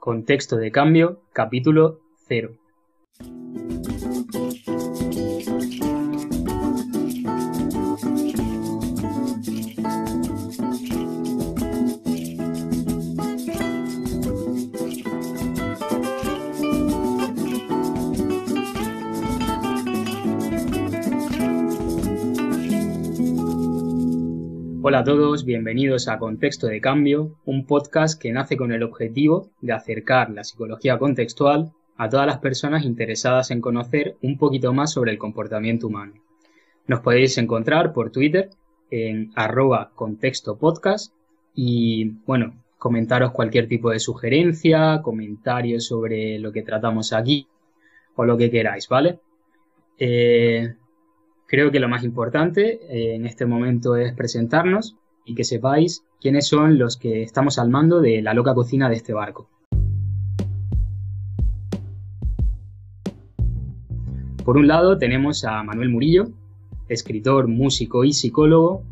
Contexto 0.00 0.56
de 0.56 0.72
cambio, 0.72 1.20
capítulo 1.34 2.00
0. 2.26 2.56
Hola 24.90 24.98
a 24.98 25.04
todos, 25.04 25.44
bienvenidos 25.44 26.08
a 26.08 26.18
Contexto 26.18 26.66
de 26.66 26.80
Cambio, 26.80 27.38
un 27.44 27.64
podcast 27.64 28.20
que 28.20 28.32
nace 28.32 28.56
con 28.56 28.72
el 28.72 28.82
objetivo 28.82 29.52
de 29.60 29.72
acercar 29.72 30.30
la 30.30 30.42
psicología 30.42 30.98
contextual 30.98 31.70
a 31.96 32.08
todas 32.08 32.26
las 32.26 32.38
personas 32.38 32.84
interesadas 32.84 33.52
en 33.52 33.60
conocer 33.60 34.16
un 34.20 34.36
poquito 34.36 34.72
más 34.72 34.90
sobre 34.92 35.12
el 35.12 35.18
comportamiento 35.18 35.86
humano. 35.86 36.14
Nos 36.88 37.02
podéis 37.02 37.38
encontrar 37.38 37.92
por 37.92 38.10
Twitter 38.10 38.50
en 38.90 39.30
arroba 39.36 39.92
y 41.54 42.06
bueno, 42.26 42.60
comentaros 42.76 43.30
cualquier 43.30 43.68
tipo 43.68 43.90
de 43.90 44.00
sugerencia, 44.00 45.02
comentarios 45.02 45.86
sobre 45.86 46.40
lo 46.40 46.50
que 46.50 46.62
tratamos 46.62 47.12
aquí 47.12 47.46
o 48.16 48.24
lo 48.24 48.36
que 48.36 48.50
queráis, 48.50 48.88
¿vale? 48.88 49.20
Eh, 49.98 50.74
Creo 51.50 51.72
que 51.72 51.80
lo 51.80 51.88
más 51.88 52.04
importante 52.04 52.78
eh, 52.88 53.16
en 53.16 53.26
este 53.26 53.44
momento 53.44 53.96
es 53.96 54.14
presentarnos 54.14 54.94
y 55.24 55.34
que 55.34 55.42
sepáis 55.42 56.04
quiénes 56.20 56.46
son 56.46 56.78
los 56.78 56.96
que 56.96 57.24
estamos 57.24 57.58
al 57.58 57.70
mando 57.70 58.00
de 58.00 58.22
la 58.22 58.34
loca 58.34 58.54
cocina 58.54 58.88
de 58.88 58.94
este 58.94 59.12
barco. 59.12 59.50
Por 64.44 64.58
un 64.58 64.68
lado 64.68 64.96
tenemos 64.96 65.44
a 65.44 65.64
Manuel 65.64 65.88
Murillo, 65.88 66.28
escritor, 66.88 67.48
músico 67.48 68.04
y 68.04 68.12
psicólogo, 68.12 68.84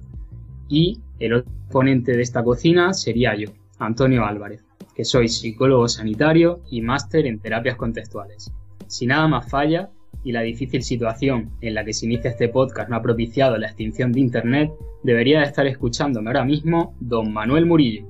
y 0.69 1.00
el 1.20 1.45
ponente 1.70 2.17
de 2.17 2.22
esta 2.22 2.43
cocina 2.43 2.93
sería 2.93 3.37
yo, 3.37 3.50
Antonio 3.78 4.25
Álvarez, 4.25 4.65
que 4.97 5.05
soy 5.05 5.28
psicólogo 5.28 5.87
sanitario 5.87 6.59
y 6.69 6.83
máster 6.83 7.25
en 7.27 7.39
terapias 7.39 7.77
contextuales. 7.77 8.50
Si 8.89 9.06
nada 9.06 9.28
más 9.28 9.48
falla, 9.48 9.91
y 10.24 10.33
la 10.33 10.41
difícil 10.42 10.83
situación 10.83 11.50
en 11.61 11.74
la 11.74 11.84
que 11.84 11.92
se 11.92 12.06
inicia 12.06 12.30
este 12.30 12.48
podcast 12.48 12.91
no 12.91 12.97
ha 12.97 13.02
propiciado 13.02 13.56
la 13.58 13.66
extinción 13.69 14.12
de 14.12 14.20
Internet, 14.20 14.70
debería 15.02 15.38
de 15.41 15.47
estar 15.47 15.66
escuchándome 15.66 16.28
ahora 16.28 16.44
mismo 16.44 16.94
don 17.00 17.33
Manuel 17.33 17.66
Murillo. 17.66 18.05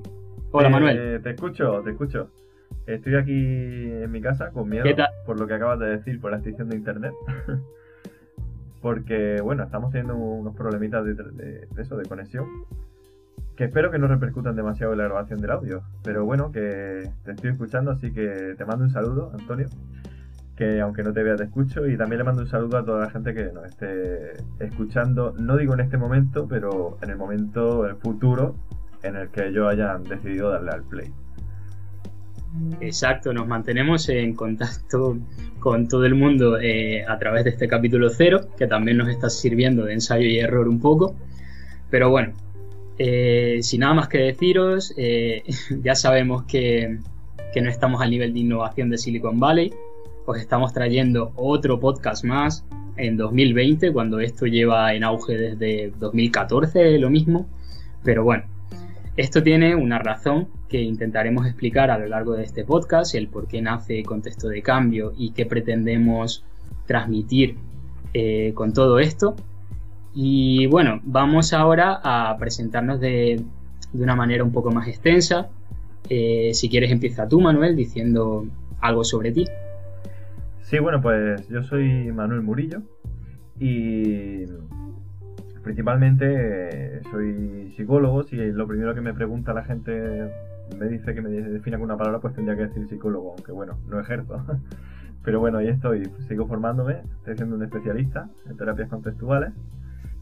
Hola 0.51 0.67
Eh, 0.67 0.71
Manuel. 0.71 1.21
Te 1.21 1.29
escucho, 1.31 1.81
te 1.83 1.91
escucho. 1.91 2.31
Estoy 2.87 3.15
aquí 3.15 3.31
en 3.33 4.11
mi 4.11 4.19
casa 4.21 4.49
con 4.49 4.67
miedo 4.67 4.83
por 5.25 5.39
lo 5.39 5.45
que 5.47 5.53
acabas 5.53 5.79
de 5.79 5.85
decir, 5.97 6.19
por 6.19 6.31
la 6.31 6.37
extinción 6.37 6.69
de 6.69 6.75
internet. 6.77 7.13
Porque, 8.81 9.41
bueno, 9.43 9.63
estamos 9.63 9.91
teniendo 9.91 10.15
unos 10.15 10.55
problemitas 10.55 11.03
de, 11.03 11.13
de- 11.13 11.67
de 11.67 11.81
eso, 11.81 11.97
de 11.97 12.05
conexión. 12.05 12.45
Que 13.57 13.65
espero 13.65 13.91
que 13.91 13.99
no 13.99 14.07
repercutan 14.07 14.55
demasiado 14.55 14.93
en 14.93 14.99
la 14.99 15.03
grabación 15.05 15.39
del 15.41 15.51
audio. 15.51 15.81
Pero 16.03 16.23
bueno, 16.23 16.51
que 16.51 17.09
te 17.25 17.31
estoy 17.31 17.51
escuchando, 17.51 17.91
así 17.91 18.11
que 18.11 18.55
te 18.57 18.65
mando 18.65 18.85
un 18.85 18.89
saludo, 18.89 19.31
Antonio. 19.37 19.67
Que 20.59 20.81
aunque 20.81 21.03
no 21.03 21.13
te 21.13 21.23
vea, 21.23 21.37
te 21.37 21.45
escucho. 21.45 21.87
Y 21.87 21.95
también 21.95 22.17
le 22.17 22.25
mando 22.25 22.41
un 22.41 22.49
saludo 22.49 22.77
a 22.77 22.85
toda 22.85 23.05
la 23.05 23.09
gente 23.09 23.33
que 23.33 23.45
nos 23.45 23.65
esté 23.65 24.33
escuchando. 24.59 25.33
No 25.39 25.55
digo 25.55 25.73
en 25.73 25.79
este 25.79 25.97
momento, 25.97 26.47
pero 26.49 26.97
en 27.01 27.11
el 27.11 27.15
momento, 27.15 27.87
el 27.87 27.95
futuro, 27.95 28.55
en 29.01 29.15
el 29.15 29.29
que 29.29 29.47
ellos 29.47 29.69
hayan 29.69 30.03
decidido 30.03 30.49
darle 30.49 30.71
al 30.71 30.83
play. 30.83 31.13
Exacto, 32.81 33.31
nos 33.31 33.47
mantenemos 33.47 34.09
en 34.09 34.35
contacto 34.35 35.17
con 35.59 35.87
todo 35.87 36.05
el 36.05 36.15
mundo 36.15 36.59
eh, 36.59 37.05
a 37.07 37.17
través 37.19 37.45
de 37.45 37.51
este 37.51 37.69
capítulo 37.69 38.09
cero, 38.09 38.49
que 38.57 38.67
también 38.67 38.97
nos 38.97 39.07
está 39.07 39.29
sirviendo 39.29 39.85
de 39.85 39.93
ensayo 39.93 40.27
y 40.27 40.39
error 40.39 40.67
un 40.67 40.81
poco. 40.81 41.15
Pero 41.89 42.09
bueno, 42.09 42.33
eh, 42.97 43.59
sin 43.61 43.79
nada 43.79 43.93
más 43.93 44.09
que 44.09 44.17
deciros, 44.17 44.93
eh, 44.97 45.43
ya 45.83 45.95
sabemos 45.95 46.43
que, 46.43 46.99
que 47.53 47.61
no 47.61 47.69
estamos 47.69 48.01
al 48.01 48.09
nivel 48.09 48.33
de 48.33 48.39
innovación 48.39 48.89
de 48.89 48.97
Silicon 48.97 49.39
Valley. 49.39 49.71
Os 50.29 50.37
estamos 50.37 50.73
trayendo 50.73 51.31
otro 51.35 51.79
podcast 51.79 52.23
más 52.23 52.63
en 52.97 53.17
2020, 53.17 53.91
cuando 53.91 54.19
esto 54.19 54.45
lleva 54.45 54.93
en 54.93 55.03
auge 55.03 55.35
desde 55.35 55.91
2014, 55.97 56.99
lo 56.99 57.09
mismo. 57.09 57.47
Pero 58.03 58.23
bueno, 58.23 58.43
esto 59.17 59.41
tiene 59.41 59.73
una 59.73 59.97
razón 59.97 60.47
que 60.67 60.83
intentaremos 60.83 61.47
explicar 61.47 61.89
a 61.89 61.97
lo 61.97 62.05
largo 62.05 62.33
de 62.33 62.43
este 62.43 62.63
podcast, 62.63 63.15
el 63.15 63.27
por 63.27 63.47
qué 63.47 63.63
nace 63.63 64.03
Contexto 64.03 64.49
de 64.49 64.61
Cambio 64.61 65.13
y 65.17 65.31
qué 65.31 65.47
pretendemos 65.47 66.43
transmitir 66.85 67.55
eh, 68.13 68.51
con 68.53 68.71
todo 68.71 68.99
esto. 68.99 69.35
Y 70.13 70.67
bueno, 70.67 71.01
vamos 71.05 71.53
ahora 71.53 72.01
a 72.03 72.37
presentarnos 72.37 72.99
de, 72.99 73.41
de 73.93 74.03
una 74.03 74.15
manera 74.15 74.43
un 74.43 74.51
poco 74.51 74.69
más 74.69 74.87
extensa. 74.87 75.49
Eh, 76.07 76.51
si 76.53 76.69
quieres 76.69 76.91
empieza 76.91 77.27
tú, 77.27 77.41
Manuel, 77.41 77.75
diciendo 77.75 78.45
algo 78.79 79.03
sobre 79.03 79.31
ti. 79.31 79.47
Sí, 80.61 80.77
bueno, 80.77 81.01
pues 81.01 81.47
yo 81.49 81.63
soy 81.63 82.11
Manuel 82.11 82.41
Murillo 82.41 82.83
y 83.59 84.45
principalmente 85.63 86.97
eh, 86.97 87.01
soy 87.09 87.71
psicólogo. 87.75 88.23
Si 88.23 88.35
lo 88.37 88.67
primero 88.67 88.93
que 88.93 89.01
me 89.01 89.13
pregunta 89.13 89.53
la 89.53 89.63
gente 89.63 90.29
me 90.77 90.87
dice 90.87 91.15
que 91.15 91.21
me 91.21 91.29
defina 91.29 91.77
con 91.77 91.85
una 91.85 91.97
palabra, 91.97 92.19
pues 92.19 92.35
tendría 92.35 92.55
que 92.55 92.67
decir 92.67 92.87
psicólogo, 92.87 93.33
aunque 93.33 93.51
bueno, 93.51 93.79
no 93.87 93.99
ejerzo. 93.99 94.43
Pero 95.23 95.39
bueno, 95.39 95.57
ahí 95.57 95.67
estoy, 95.67 96.05
sigo 96.27 96.47
formándome, 96.47 97.01
estoy 97.17 97.35
siendo 97.35 97.55
un 97.55 97.63
especialista 97.63 98.29
en 98.47 98.55
terapias 98.55 98.89
contextuales 98.89 99.53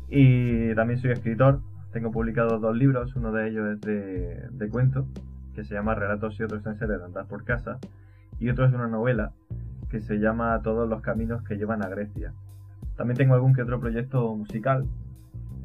y 0.10 0.74
también 0.76 1.00
soy 1.00 1.12
escritor. 1.12 1.60
Tengo 1.92 2.12
publicados 2.12 2.62
dos 2.62 2.76
libros, 2.76 3.16
uno 3.16 3.32
de 3.32 3.50
ellos 3.50 3.76
es 3.76 3.82
de, 3.82 4.48
de 4.52 4.70
cuentos, 4.70 5.06
que 5.56 5.64
se 5.64 5.74
llama 5.74 5.96
Relatos 5.96 6.40
y 6.40 6.44
otros 6.44 6.66
enseres 6.66 7.00
de 7.00 7.06
andar 7.06 7.28
por 7.28 7.44
casa, 7.44 7.80
y 8.40 8.50
otro 8.50 8.66
es 8.66 8.74
una 8.74 8.88
novela 8.88 9.32
que 9.90 10.02
se 10.02 10.20
llama 10.20 10.62
Todos 10.64 10.88
los 10.88 11.02
caminos 11.02 11.44
que 11.44 11.56
llevan 11.56 11.84
a 11.84 11.90
Grecia. 11.90 12.34
También 12.96 13.18
tengo 13.18 13.36
algún 13.36 13.54
que 13.54 13.62
otro 13.62 13.80
proyecto 13.80 14.36
musical. 14.36 14.86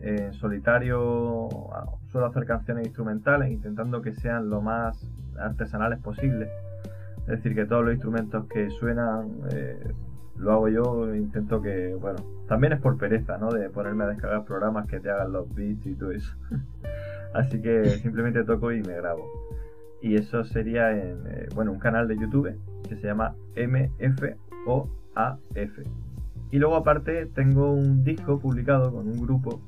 En 0.00 0.33
solitario 0.34 1.49
ah, 1.72 1.87
suelo 2.09 2.27
hacer 2.27 2.44
canciones 2.44 2.87
instrumentales 2.87 3.50
intentando 3.50 4.03
que 4.03 4.12
sean 4.12 4.50
lo 4.50 4.60
más 4.60 5.09
artesanales 5.38 6.00
posible. 6.00 6.49
Es 7.21 7.28
decir, 7.28 7.55
que 7.55 7.66
todos 7.66 7.84
los 7.84 7.94
instrumentos 7.94 8.47
que 8.49 8.69
suenan 8.71 9.31
eh, 9.53 9.93
lo 10.37 10.53
hago 10.53 10.69
yo. 10.69 11.15
Intento 11.15 11.62
que, 11.62 11.94
bueno, 11.94 12.19
también 12.49 12.72
es 12.72 12.81
por 12.81 12.99
pereza, 12.99 13.39
¿no? 13.39 13.50
De 13.50 13.71
ponerme 13.71 14.04
a 14.04 14.09
descargar 14.09 14.44
programas 14.44 14.87
que 14.87 15.00
te 15.00 15.10
hagan 15.10 15.33
los 15.33 15.53
beats 15.54 15.87
y 15.87 15.94
todo 15.94 16.10
eso. 16.10 16.34
Así 17.34 17.62
que 17.62 17.84
simplemente 17.84 18.44
toco 18.44 18.72
y 18.72 18.83
me 18.83 18.94
grabo. 18.94 19.25
Y 20.02 20.16
eso 20.16 20.44
sería 20.44 20.90
en, 20.90 21.22
eh, 21.28 21.48
bueno, 21.54 21.72
un 21.72 21.78
canal 21.78 22.08
de 22.08 22.18
YouTube 22.18 22.58
que 22.88 22.96
se 22.96 23.06
llama 23.06 23.34
MFOAF. 23.56 24.88
Y 26.50 26.58
luego 26.58 26.76
aparte 26.76 27.26
tengo 27.26 27.72
un 27.72 28.04
disco 28.04 28.38
publicado 28.38 28.92
con 28.92 29.06
un 29.06 29.18
grupo, 29.22 29.62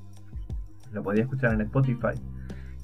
lo 0.93 1.03
podéis 1.03 1.23
escuchar 1.23 1.55
en 1.55 1.63
Spotify, 1.63 2.21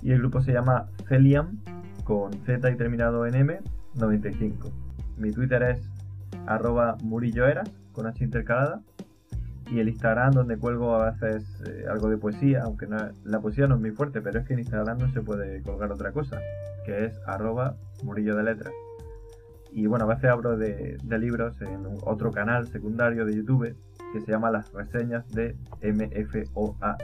y 0.01 0.13
el 0.13 0.21
grupo 0.21 0.41
se 0.41 0.53
llama 0.53 0.87
Celiam, 1.09 1.59
con 2.05 2.33
Z 2.45 2.71
y 2.71 2.77
terminado 2.77 3.27
en 3.27 3.35
M, 3.35 3.59
95. 3.97 4.71
Mi 5.19 5.33
Twitter 5.33 5.63
es 5.65 5.91
arroba 6.47 6.97
murilloeras, 7.03 7.71
con 7.93 8.07
H 8.07 8.25
intercalada, 8.25 8.81
y 9.71 9.79
el 9.79 9.89
Instagram 9.89 10.33
donde 10.33 10.59
cuelgo 10.59 10.95
a 10.95 11.13
veces 11.13 11.45
eh, 11.67 11.85
algo 11.89 12.09
de 12.09 12.17
poesía, 12.19 12.63
aunque 12.65 12.87
no- 12.87 13.11
la 13.25 13.41
poesía 13.41 13.67
no 13.67 13.77
es 13.77 13.81
muy 13.81 13.93
fuerte, 13.93 14.21
pero 14.21 14.41
es 14.41 14.47
que 14.47 14.55
en 14.55 14.61
Instagram 14.61 14.99
no 14.99 15.13
se 15.13 15.23
puede 15.23 15.63
colgar 15.63 15.93
otra 15.93 16.13
cosa, 16.13 16.41
que 16.85 17.05
es 17.05 17.21
arroba 17.27 17.77
murillo 18.03 18.37
de 18.37 18.43
letras. 18.43 18.73
Y 19.73 19.87
bueno, 19.87 20.07
a 20.07 20.09
veces 20.09 20.31
hablo 20.31 20.57
de, 20.57 20.99
libros 21.05 21.61
en 21.63 21.87
otro 22.05 22.33
canal 22.33 22.67
secundario 22.67 23.25
de 23.25 23.37
YouTube 23.37 23.77
que 24.13 24.21
se 24.21 24.33
llama 24.33 24.51
Las 24.51 24.73
Reseñas 24.73 25.29
de 25.31 25.57
MFOAF. 25.83 27.01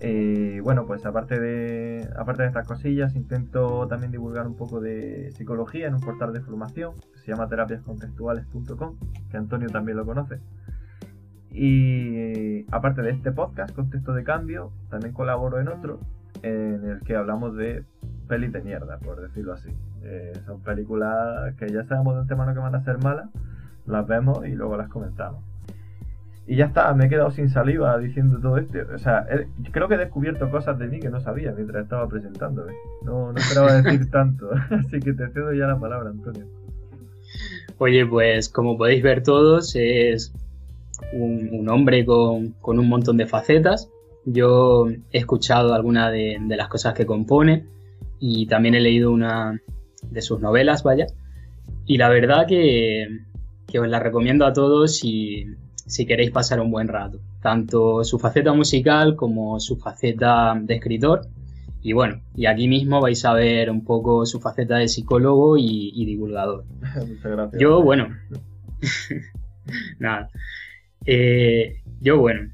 Eh, 0.00 0.60
bueno, 0.62 0.84
pues 0.86 1.06
aparte 1.06 1.40
de, 1.40 2.06
aparte 2.18 2.42
de 2.42 2.48
estas 2.48 2.66
cosillas, 2.66 3.14
intento 3.14 3.86
también 3.88 4.12
divulgar 4.12 4.46
un 4.46 4.56
poco 4.56 4.80
de 4.80 5.30
psicología 5.36 5.86
en 5.86 5.94
un 5.94 6.00
portal 6.00 6.32
de 6.32 6.40
formación 6.40 6.94
que 7.14 7.20
se 7.20 7.30
llama 7.30 7.48
terapiascontextuales.com, 7.48 8.96
que 9.30 9.36
Antonio 9.36 9.70
también 9.70 9.96
lo 9.96 10.04
conoce. 10.04 10.40
Y 11.58 12.66
aparte 12.70 13.00
de 13.00 13.12
este 13.12 13.32
podcast, 13.32 13.74
Contexto 13.74 14.12
de 14.12 14.24
Cambio, 14.24 14.72
también 14.90 15.14
colaboro 15.14 15.58
en 15.58 15.68
otro 15.68 15.98
en 16.42 16.84
el 16.84 17.00
que 17.00 17.16
hablamos 17.16 17.56
de 17.56 17.82
pelis 18.28 18.52
de 18.52 18.60
mierda, 18.60 18.98
por 18.98 19.22
decirlo 19.22 19.54
así. 19.54 19.70
Eh, 20.02 20.34
son 20.44 20.60
películas 20.60 21.54
que 21.54 21.72
ya 21.72 21.82
sabemos 21.84 22.14
de 22.14 22.20
antemano 22.20 22.52
que 22.52 22.60
van 22.60 22.74
a 22.74 22.84
ser 22.84 22.98
malas, 22.98 23.30
las 23.86 24.06
vemos 24.06 24.46
y 24.46 24.50
luego 24.50 24.76
las 24.76 24.90
comentamos. 24.90 25.42
y 26.46 26.56
ya 26.56 26.66
está, 26.66 26.92
me 26.92 27.06
he 27.06 27.08
quedado 27.08 27.30
sin 27.30 27.48
saliva 27.48 27.96
diciendo 27.96 28.38
todo 28.38 28.58
esto. 28.58 28.78
O 28.94 28.98
sea, 28.98 29.26
creo 29.72 29.88
que 29.88 29.94
he 29.94 29.98
descubierto 29.98 30.50
cosas 30.50 30.78
de 30.78 30.88
mí 30.88 31.00
que 31.00 31.08
no 31.08 31.20
sabía 31.20 31.52
mientras 31.52 31.84
estaba 31.84 32.06
presentándome. 32.06 32.74
No, 33.02 33.32
no 33.32 33.38
esperaba 33.38 33.80
decir 33.80 34.10
tanto, 34.10 34.50
así 34.70 35.00
que 35.00 35.14
te 35.14 35.26
cedo 35.30 35.54
ya 35.54 35.66
la 35.66 35.80
palabra, 35.80 36.10
Antonio. 36.10 36.44
Oye, 37.78 38.04
pues 38.04 38.50
como 38.50 38.76
podéis 38.76 39.02
ver 39.02 39.22
todos, 39.22 39.74
es 39.74 40.34
un, 41.12 41.68
hombre 41.68 42.04
con, 42.04 42.54
un 42.62 42.88
montón 42.88 43.16
de 43.16 43.26
facetas. 43.26 43.90
Yo 44.24 44.88
he 44.88 45.18
escuchado 45.18 45.74
algunas 45.74 46.12
de, 46.12 46.38
las 46.48 46.68
cosas 46.68 46.94
que 46.94 47.06
compone 47.06 47.66
y 48.18 48.46
también 48.46 48.74
he 48.74 48.80
leído 48.80 49.10
una 49.10 49.60
de 50.02 50.22
sus 50.22 50.40
novelas, 50.40 50.82
vaya. 50.82 51.06
Y 51.86 51.98
la 51.98 52.08
verdad 52.08 52.46
que, 52.46 53.06
os 53.78 53.88
la 53.88 54.00
recomiendo 54.00 54.46
a 54.46 54.52
todos 54.52 54.96
si, 54.96 55.44
si 55.86 56.06
queréis 56.06 56.30
pasar 56.30 56.60
un 56.60 56.70
buen 56.70 56.88
rato. 56.88 57.20
Tanto 57.42 58.02
su 58.04 58.18
faceta 58.18 58.52
musical 58.52 59.16
como 59.16 59.60
su 59.60 59.76
faceta 59.76 60.58
de 60.60 60.74
escritor. 60.74 61.28
Y 61.82 61.92
bueno, 61.92 62.20
y 62.34 62.46
aquí 62.46 62.66
mismo 62.66 63.00
vais 63.00 63.24
a 63.24 63.32
ver 63.32 63.70
un 63.70 63.84
poco 63.84 64.26
su 64.26 64.40
faceta 64.40 64.76
de 64.76 64.88
psicólogo 64.88 65.56
y, 65.56 66.04
divulgador. 66.04 66.64
Muchas 67.06 67.32
gracias. 67.32 67.62
Yo, 67.62 67.80
bueno, 67.82 68.08
nada. 70.00 70.28
Eh, 71.06 71.82
yo, 72.00 72.18
bueno, 72.18 72.50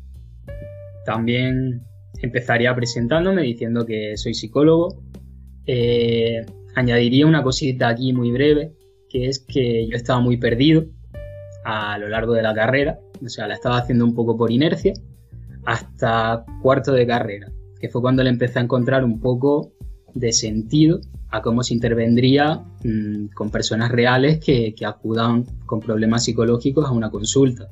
también 1.06 1.82
empezaría 2.20 2.75
presentándome 2.75 3.43
diciendo 3.43 3.87
que 3.87 4.16
soy 4.16 4.34
psicólogo. 4.34 5.02
Eh, 5.66 6.44
añadiría 6.75 7.26
una 7.26 7.43
cosita 7.43 7.88
aquí 7.88 8.12
muy 8.12 8.31
breve, 8.31 8.72
que 9.08 9.28
es 9.28 9.40
que 9.40 9.88
yo 9.88 9.96
estaba 9.96 10.20
muy 10.20 10.37
perdido 10.37 10.84
a 11.64 11.99
lo 11.99 12.08
largo 12.08 12.34
de 12.34 12.43
la 12.43 12.54
carrera, 12.54 12.99
o 13.25 13.28
sea, 13.28 13.46
la 13.46 13.54
estaba 13.54 13.78
haciendo 13.78 14.04
un 14.04 14.14
poco 14.14 14.37
por 14.37 14.50
inercia, 14.50 14.94
hasta 15.64 16.44
cuarto 16.60 16.93
de 16.93 17.06
carrera, 17.06 17.52
que 17.81 17.88
fue 17.88 18.00
cuando 18.00 18.22
le 18.22 18.31
empecé 18.31 18.58
a 18.58 18.62
encontrar 18.62 19.05
un 19.05 19.20
poco 19.20 19.72
de 20.14 20.32
sentido 20.32 21.00
a 21.31 21.40
cómo 21.40 21.62
se 21.62 21.75
intervendría 21.75 22.62
mm, 22.84 23.28
con 23.34 23.50
personas 23.50 23.93
reales 23.93 24.40
que, 24.40 24.75
que 24.75 24.84
acudan 24.84 25.44
con 25.66 25.81
problemas 25.81 26.25
psicológicos 26.25 26.84
a 26.87 26.90
una 26.90 27.10
consulta 27.10 27.69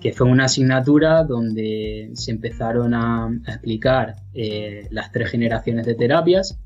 que 0.00 0.12
fue 0.12 0.26
una 0.26 0.44
asignatura 0.44 1.24
donde 1.24 2.10
se 2.14 2.30
empezaron 2.30 2.94
a, 2.94 3.30
explicar 3.46 4.16
eh, 4.34 4.86
las 4.90 5.10
tres 5.10 5.30
generaciones 5.30 5.86
de 5.86 5.94
terapias, 5.94 6.58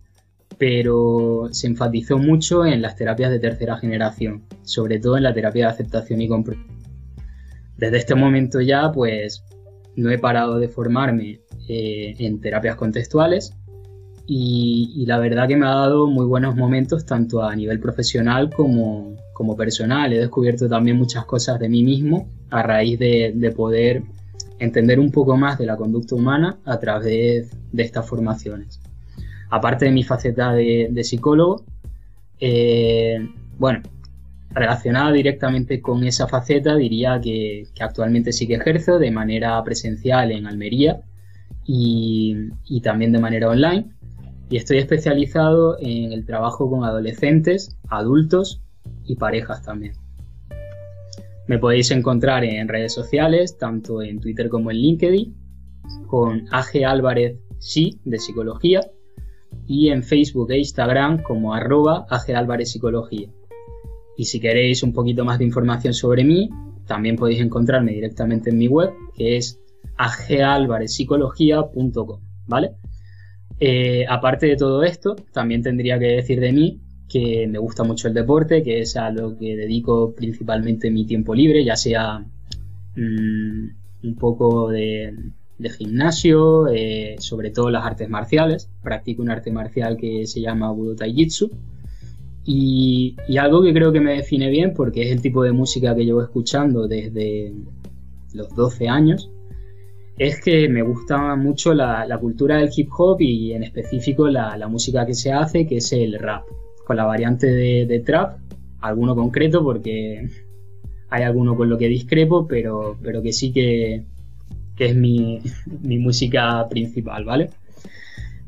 pero 0.58 1.48
se 1.50 1.66
enfatizó 1.66 2.18
mucho 2.18 2.66
en 2.66 2.82
las 2.82 2.96
terapias 2.96 3.30
de 3.30 3.38
tercera 3.38 3.78
generación, 3.78 4.44
sobre 4.62 4.98
todo 4.98 5.16
en 5.16 5.22
la 5.22 5.34
terapia 5.34 5.66
de 5.66 5.72
aceptación 5.72 6.20
y 6.20 6.28
comprensión. 6.28 6.78
Desde 7.76 7.96
este 7.96 8.14
momento 8.14 8.60
ya, 8.60 8.92
pues, 8.92 9.44
no 9.96 10.10
he 10.10 10.18
parado 10.18 10.58
de 10.58 10.68
formarme 10.68 11.40
eh, 11.68 12.14
en 12.18 12.40
terapias 12.40 12.76
contextuales 12.76 13.54
y, 14.26 15.04
la 15.06 15.18
verdad 15.18 15.48
que 15.48 15.56
me 15.56 15.66
ha 15.66 15.70
dado 15.70 16.06
muy 16.06 16.24
buenos 16.26 16.54
momentos 16.54 17.04
tanto 17.04 17.42
a 17.42 17.54
nivel 17.56 17.80
profesional 17.80 18.50
como, 18.50 19.16
como 19.32 19.56
personal. 19.56 20.12
He 20.12 20.18
descubierto 20.18 20.68
también 20.68 20.96
muchas 20.96 21.24
cosas 21.24 21.58
de 21.58 21.68
mí 21.68 21.82
mismo 21.82 22.28
a 22.50 22.62
raíz 22.62 22.98
de, 22.98 23.52
poder 23.56 24.02
entender 24.58 25.00
un 25.00 25.10
poco 25.10 25.36
más 25.36 25.58
de 25.58 25.66
la 25.66 25.76
conducta 25.76 26.14
humana 26.14 26.58
a 26.64 26.78
través 26.78 27.50
de, 27.72 27.82
estas 27.82 28.08
formaciones. 28.08 28.80
Aparte 29.50 29.86
de 29.86 29.90
mi 29.90 30.04
faceta 30.04 30.52
de, 30.52 31.04
psicólogo, 31.04 31.64
eh, 32.38 33.28
bueno, 33.58 33.82
relacionada 34.50 35.12
directamente 35.12 35.80
con 35.80 36.04
esa 36.04 36.28
faceta, 36.28 36.76
diría 36.76 37.20
que, 37.20 37.66
actualmente 37.80 38.32
sí 38.32 38.46
que 38.46 38.54
ejerzo 38.54 38.98
de 38.98 39.10
manera 39.10 39.62
presencial 39.64 40.30
en 40.30 40.46
Almería 40.46 41.00
y, 41.66 42.50
y, 42.66 42.80
también 42.80 43.12
de 43.12 43.18
manera 43.18 43.48
online. 43.48 43.90
Y 44.52 44.58
estoy 44.58 44.78
especializado 44.78 45.76
en 45.80 46.12
el 46.12 46.24
trabajo 46.26 46.68
con 46.68 46.84
adolescentes, 46.84 47.78
adultos 47.88 48.60
y 49.06 49.16
parejas 49.16 49.62
también. 49.62 49.94
Me 51.46 51.58
podéis 51.58 51.90
encontrar 51.90 52.44
en 52.44 52.68
redes 52.68 52.92
sociales, 52.92 53.56
tanto 53.56 54.02
en 54.02 54.20
Twitter 54.20 54.50
como 54.50 54.70
en 54.70 54.76
LinkedIn, 54.76 55.34
con 56.06 56.44
AG 56.52 56.84
Álvarez 56.86 57.38
Sí 57.60 57.98
de 58.04 58.18
Psicología 58.18 58.82
y 59.66 59.88
en 59.88 60.02
Facebook 60.02 60.50
e 60.50 60.58
Instagram 60.58 61.22
como 61.22 61.54
arroba 61.54 62.04
AG 62.10 62.36
Álvarez 62.36 62.72
Psicología. 62.72 63.30
Y 64.18 64.26
si 64.26 64.38
queréis 64.38 64.82
un 64.82 64.92
poquito 64.92 65.24
más 65.24 65.38
de 65.38 65.46
información 65.46 65.94
sobre 65.94 66.24
mí, 66.24 66.50
también 66.86 67.16
podéis 67.16 67.40
encontrarme 67.40 67.92
directamente 67.92 68.50
en 68.50 68.58
mi 68.58 68.68
web, 68.68 68.92
que 69.16 69.38
es 69.38 69.58
agalvarezpsicología.com, 69.96 72.20
¿vale? 72.48 72.72
Eh, 73.64 74.04
aparte 74.08 74.46
de 74.46 74.56
todo 74.56 74.82
esto, 74.82 75.14
también 75.30 75.62
tendría 75.62 75.96
que 75.96 76.06
decir 76.06 76.40
de 76.40 76.52
mí 76.52 76.80
que 77.08 77.46
me 77.46 77.60
gusta 77.60 77.84
mucho 77.84 78.08
el 78.08 78.14
deporte, 78.14 78.60
que 78.64 78.80
es 78.80 78.96
a 78.96 79.08
lo 79.12 79.38
que 79.38 79.54
dedico 79.56 80.12
principalmente 80.16 80.90
mi 80.90 81.06
tiempo 81.06 81.32
libre, 81.32 81.64
ya 81.64 81.76
sea 81.76 82.18
mm, 82.96 83.68
un 84.02 84.16
poco 84.18 84.68
de, 84.68 85.14
gimnasio, 85.78 86.66
eh, 86.72 87.14
sobre 87.20 87.50
todo 87.52 87.70
las 87.70 87.86
artes 87.86 88.08
marciales. 88.08 88.68
Practico 88.82 89.22
un 89.22 89.30
arte 89.30 89.52
marcial 89.52 89.96
que 89.96 90.26
se 90.26 90.40
llama 90.40 90.72
Budo 90.72 90.96
Taijitsu. 90.96 91.48
Y, 92.44 93.14
y, 93.28 93.36
algo 93.36 93.62
que 93.62 93.72
creo 93.72 93.92
que 93.92 94.00
me 94.00 94.14
define 94.14 94.50
bien, 94.50 94.74
porque 94.74 95.02
es 95.02 95.12
el 95.12 95.22
tipo 95.22 95.44
de 95.44 95.52
música 95.52 95.94
que 95.94 96.04
llevo 96.04 96.20
escuchando 96.20 96.88
desde 96.88 97.52
los 98.34 98.52
12 98.56 98.88
años, 98.88 99.30
es 100.26 100.40
que 100.40 100.68
me 100.68 100.82
gusta 100.82 101.34
mucho 101.36 101.74
la, 101.74 102.16
cultura 102.20 102.58
del 102.58 102.70
hip 102.74 102.90
hop 102.96 103.20
y 103.20 103.52
en 103.52 103.64
específico 103.64 104.28
la, 104.28 104.68
música 104.68 105.04
que 105.04 105.14
se 105.14 105.32
hace, 105.32 105.66
que 105.66 105.78
es 105.78 105.92
el 105.92 106.18
rap 106.18 106.44
con 106.86 106.96
la 106.96 107.04
variante 107.04 107.46
de, 107.46 108.00
trap, 108.00 108.38
alguno 108.80 109.16
concreto 109.16 109.62
porque 109.62 110.28
hay 111.10 111.22
alguno 111.24 111.56
con 111.56 111.68
lo 111.68 111.76
que 111.76 111.88
discrepo, 111.88 112.46
pero, 112.46 112.96
pero 113.02 113.20
que 113.20 113.32
sí 113.32 113.52
que, 113.52 114.04
es 114.78 114.96
mi, 114.96 115.40
música 115.82 116.68
principal, 116.68 117.24
¿vale? 117.24 117.50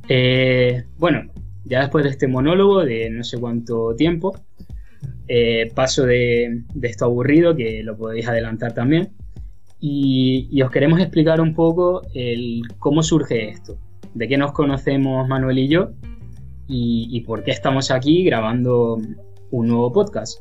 Eh, 0.08 0.84
bueno, 0.98 1.30
ya 1.64 1.80
después 1.80 2.04
de 2.04 2.10
este 2.10 2.28
monólogo 2.28 2.84
de 2.84 3.10
no 3.10 3.24
sé 3.24 3.38
cuánto 3.38 3.96
tiempo, 3.96 4.38
eh, 5.26 5.72
paso 5.74 6.04
de, 6.04 6.62
esto 6.82 7.06
aburrido, 7.06 7.56
que 7.56 7.82
lo 7.82 7.96
podéis 7.96 8.28
adelantar 8.28 8.74
también, 8.74 9.10
y, 9.86 10.62
os 10.62 10.70
queremos 10.70 10.98
explicar 10.98 11.42
un 11.42 11.54
poco 11.54 12.00
el 12.14 12.62
cómo 12.78 13.02
surge 13.02 13.50
esto, 13.50 13.76
de 14.14 14.28
qué 14.28 14.38
nos 14.38 14.52
conocemos 14.52 15.28
Manuel 15.28 15.58
y 15.58 15.68
yo, 15.68 15.90
y, 16.66 17.20
por 17.26 17.42
qué 17.44 17.50
estamos 17.50 17.90
aquí 17.90 18.24
grabando 18.24 18.98
un 19.50 19.68
nuevo 19.68 19.92
podcast. 19.92 20.38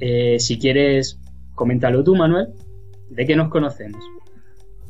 Eh, 0.00 0.40
si 0.40 0.58
quieres, 0.58 1.20
coméntalo 1.54 2.02
tú, 2.02 2.16
Manuel. 2.16 2.48
¿De 3.10 3.24
qué 3.24 3.36
nos 3.36 3.48
conocemos? 3.48 4.02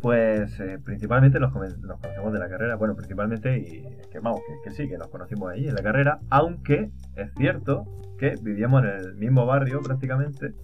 Pues 0.00 0.58
eh, 0.60 0.78
principalmente 0.82 1.38
nos, 1.38 1.52
conocemos 1.52 2.32
de 2.32 2.38
la 2.38 2.48
carrera, 2.48 2.76
bueno, 2.76 2.96
principalmente, 2.96 3.58
y 3.58 3.82
que 4.10 4.18
vamos, 4.18 4.40
que, 4.64 4.70
sí, 4.70 4.88
que 4.88 4.96
nos 4.96 5.08
conocimos 5.08 5.52
ahí 5.52 5.68
en 5.68 5.74
la 5.74 5.82
carrera, 5.82 6.20
aunque 6.30 6.90
es 7.16 7.30
cierto 7.36 7.84
que 8.18 8.34
vivíamos 8.40 8.82
en 8.82 8.88
el 8.88 9.14
mismo 9.16 9.44
barrio 9.44 9.82
prácticamente, 9.82 10.54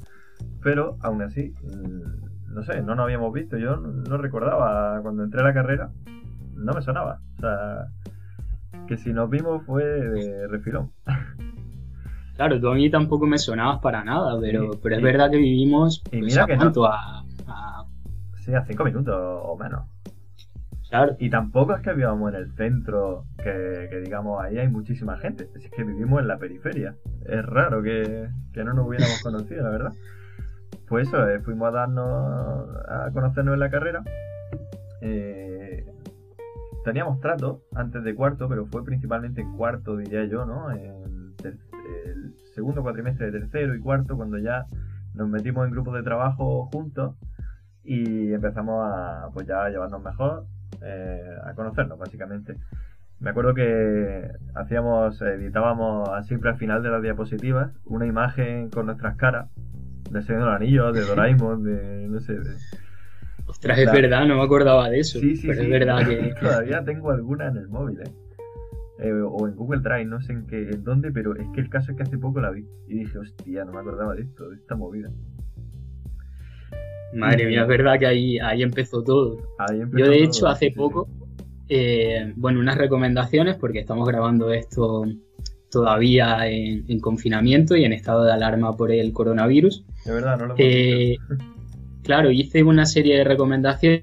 pero 0.63 0.97
aún 1.03 1.21
así, 1.21 1.53
mm, 1.63 2.30
no 2.51 2.63
sé, 2.63 2.83
no 2.83 2.95
nos 2.95 3.05
habíamos 3.05 3.33
visto, 3.33 3.57
yo 3.57 3.77
no 3.77 4.17
recordaba 4.17 5.01
cuando 5.03 5.25
entré 5.25 5.41
a 5.41 5.45
la 5.45 5.55
carrera, 5.55 5.91
no 6.55 6.73
me 6.73 6.83
sonaba, 6.83 7.21
o 7.39 7.41
sea, 7.41 7.87
que 8.87 8.97
si 8.97 9.13
nos 9.13 9.31
vimos 9.31 9.65
fue 9.65 9.85
de 9.85 10.49
refilón. 10.49 10.91
Claro, 12.37 12.59
tú 12.59 12.69
a 12.69 12.75
mí 12.75 12.89
tampoco 12.89 13.27
me 13.27 13.37
sonabas 13.37 13.81
para 13.81 14.03
nada, 14.03 14.41
pero, 14.41 14.71
pero 14.83 14.97
es 14.97 15.03
verdad 15.03 15.31
que 15.31 15.37
vivimos 15.37 16.03
y 16.07 16.21
pues, 16.21 16.23
mira 16.23 16.47
que 16.47 16.57
no. 16.57 16.73
a, 16.87 17.23
Sí, 18.39 18.55
a 18.55 18.65
cinco 18.65 18.83
minutos 18.83 19.15
o 19.15 19.59
menos. 19.59 19.83
Claro. 20.89 21.17
Y 21.19 21.29
tampoco 21.29 21.75
es 21.75 21.83
que 21.83 21.91
vivíamos 21.91 22.33
en 22.33 22.41
el 22.41 22.51
centro, 22.53 23.27
que, 23.37 24.01
digamos 24.03 24.43
ahí 24.43 24.57
hay 24.57 24.69
muchísima 24.69 25.19
gente. 25.19 25.51
Es 25.55 25.71
que 25.71 25.85
vivimos 25.85 26.21
en 26.21 26.29
la 26.29 26.39
periferia. 26.39 26.95
Es 27.27 27.45
raro 27.45 27.83
que, 27.83 28.31
que 28.55 28.65
no 28.65 28.73
nos 28.73 28.89
hubiéramos 28.89 29.21
conocido, 29.23 29.63
la 29.63 29.71
verdad. 29.71 29.93
Pues 30.91 31.07
eso, 31.07 31.25
eh, 31.29 31.39
fuimos 31.39 31.69
a 31.69 31.71
darnos 31.71 32.69
a 32.89 33.11
conocernos 33.13 33.55
en 33.55 33.61
la 33.61 33.71
carrera. 33.71 34.03
Eh, 35.01 35.87
teníamos 36.85 37.21
trato 37.21 37.63
antes 37.77 38.03
de 38.03 38.13
cuarto, 38.13 38.49
pero 38.49 38.67
fue 38.67 38.85
principalmente 38.85 39.41
en 39.41 39.57
cuarto, 39.57 39.97
diría 39.97 40.25
yo, 40.25 40.45
¿no? 40.45 40.73
En 40.73 41.33
el 41.45 42.35
segundo 42.57 42.83
cuatrimestre 42.83 43.31
de 43.31 43.39
tercero 43.39 43.77
y 43.77 43.79
cuarto, 43.79 44.17
cuando 44.17 44.39
ya 44.39 44.67
nos 45.15 45.29
metimos 45.29 45.65
en 45.65 45.71
grupos 45.71 45.95
de 45.95 46.03
trabajo 46.03 46.69
juntos 46.73 47.15
y 47.85 48.33
empezamos 48.33 48.85
a, 48.85 49.29
pues 49.33 49.47
ya 49.47 49.63
a 49.63 49.71
llevarnos 49.71 50.03
mejor, 50.03 50.47
eh, 50.83 51.37
a 51.45 51.55
conocernos, 51.55 52.01
básicamente. 52.01 52.57
Me 53.21 53.31
acuerdo 53.31 53.55
que 53.55 54.29
hacíamos, 54.57 55.23
editábamos 55.23 56.27
siempre 56.27 56.51
al 56.51 56.57
final 56.57 56.83
de 56.83 56.91
las 56.91 57.01
diapositivas 57.01 57.71
una 57.85 58.07
imagen 58.07 58.71
con 58.71 58.87
nuestras 58.87 59.15
caras, 59.15 59.51
de 60.11 60.23
Señor 60.23 60.49
Anillos, 60.49 60.95
de 60.95 61.03
Doraemon, 61.03 61.63
de 61.63 62.09
no 62.09 62.21
sé, 62.21 62.35
de, 62.35 62.57
Ostras, 63.47 63.79
es 63.79 63.93
verdad, 63.93 64.27
no 64.27 64.37
me 64.37 64.43
acordaba 64.43 64.89
de 64.89 65.01
eso. 65.01 65.19
Sí, 65.19 65.37
sí, 65.37 65.49
pero 65.49 65.63
es 65.63 65.69
verdad 65.69 66.07
que. 66.07 66.35
Todavía 66.41 66.85
tengo 66.85 67.11
alguna 67.11 67.49
en 67.49 67.57
el 67.57 67.69
móvil, 67.69 67.99
¿eh? 68.01 68.11
¿eh? 69.01 69.13
o 69.13 69.49
en 69.49 69.57
Google 69.57 69.81
Drive, 69.81 70.05
no 70.05 70.21
sé 70.21 70.33
en 70.33 70.47
qué, 70.47 70.71
en 70.71 70.85
dónde, 70.85 71.11
pero 71.11 71.35
es 71.35 71.49
que 71.55 71.61
el 71.61 71.69
caso 71.69 71.91
es 71.91 71.97
que 71.97 72.05
hace 72.05 72.19
poco 72.19 72.41
la 72.41 72.51
vi 72.51 72.65
y 72.87 72.99
dije, 72.99 73.19
hostia, 73.19 73.65
no 73.65 73.73
me 73.73 73.81
acordaba 73.81 74.15
de 74.15 74.23
esto, 74.23 74.49
de 74.49 74.57
esta 74.57 74.77
movida. 74.77 75.11
Madre 77.13 77.47
mía, 77.47 77.63
es 77.63 77.69
verdad 77.69 77.99
que 77.99 78.07
ahí, 78.07 78.39
ahí 78.39 78.63
empezó 78.63 79.03
todo. 79.03 79.39
Yo 79.97 80.07
de 80.07 80.23
hecho 80.23 80.47
hace 80.47 80.71
poco, 80.71 81.09
eh, 81.69 82.33
bueno, 82.37 82.61
unas 82.61 82.79
recomendaciones, 82.79 83.57
porque 83.57 83.81
estamos 83.81 84.07
grabando 84.07 84.53
esto 84.53 85.07
todavía 85.71 86.47
en, 86.47 87.01
confinamiento 87.01 87.77
y 87.77 87.85
en 87.85 87.93
estado 87.93 88.25
de 88.25 88.33
alarma 88.33 88.77
por 88.77 88.93
el 88.93 89.13
coronavirus. 89.13 89.85
De 90.05 90.13
verdad, 90.13 90.39
no 90.39 90.47
lo 90.47 90.55
eh, 90.59 91.17
Claro, 92.03 92.31
hice 92.31 92.63
una 92.63 92.87
serie 92.87 93.19
de 93.19 93.25
recomendaciones 93.25 94.03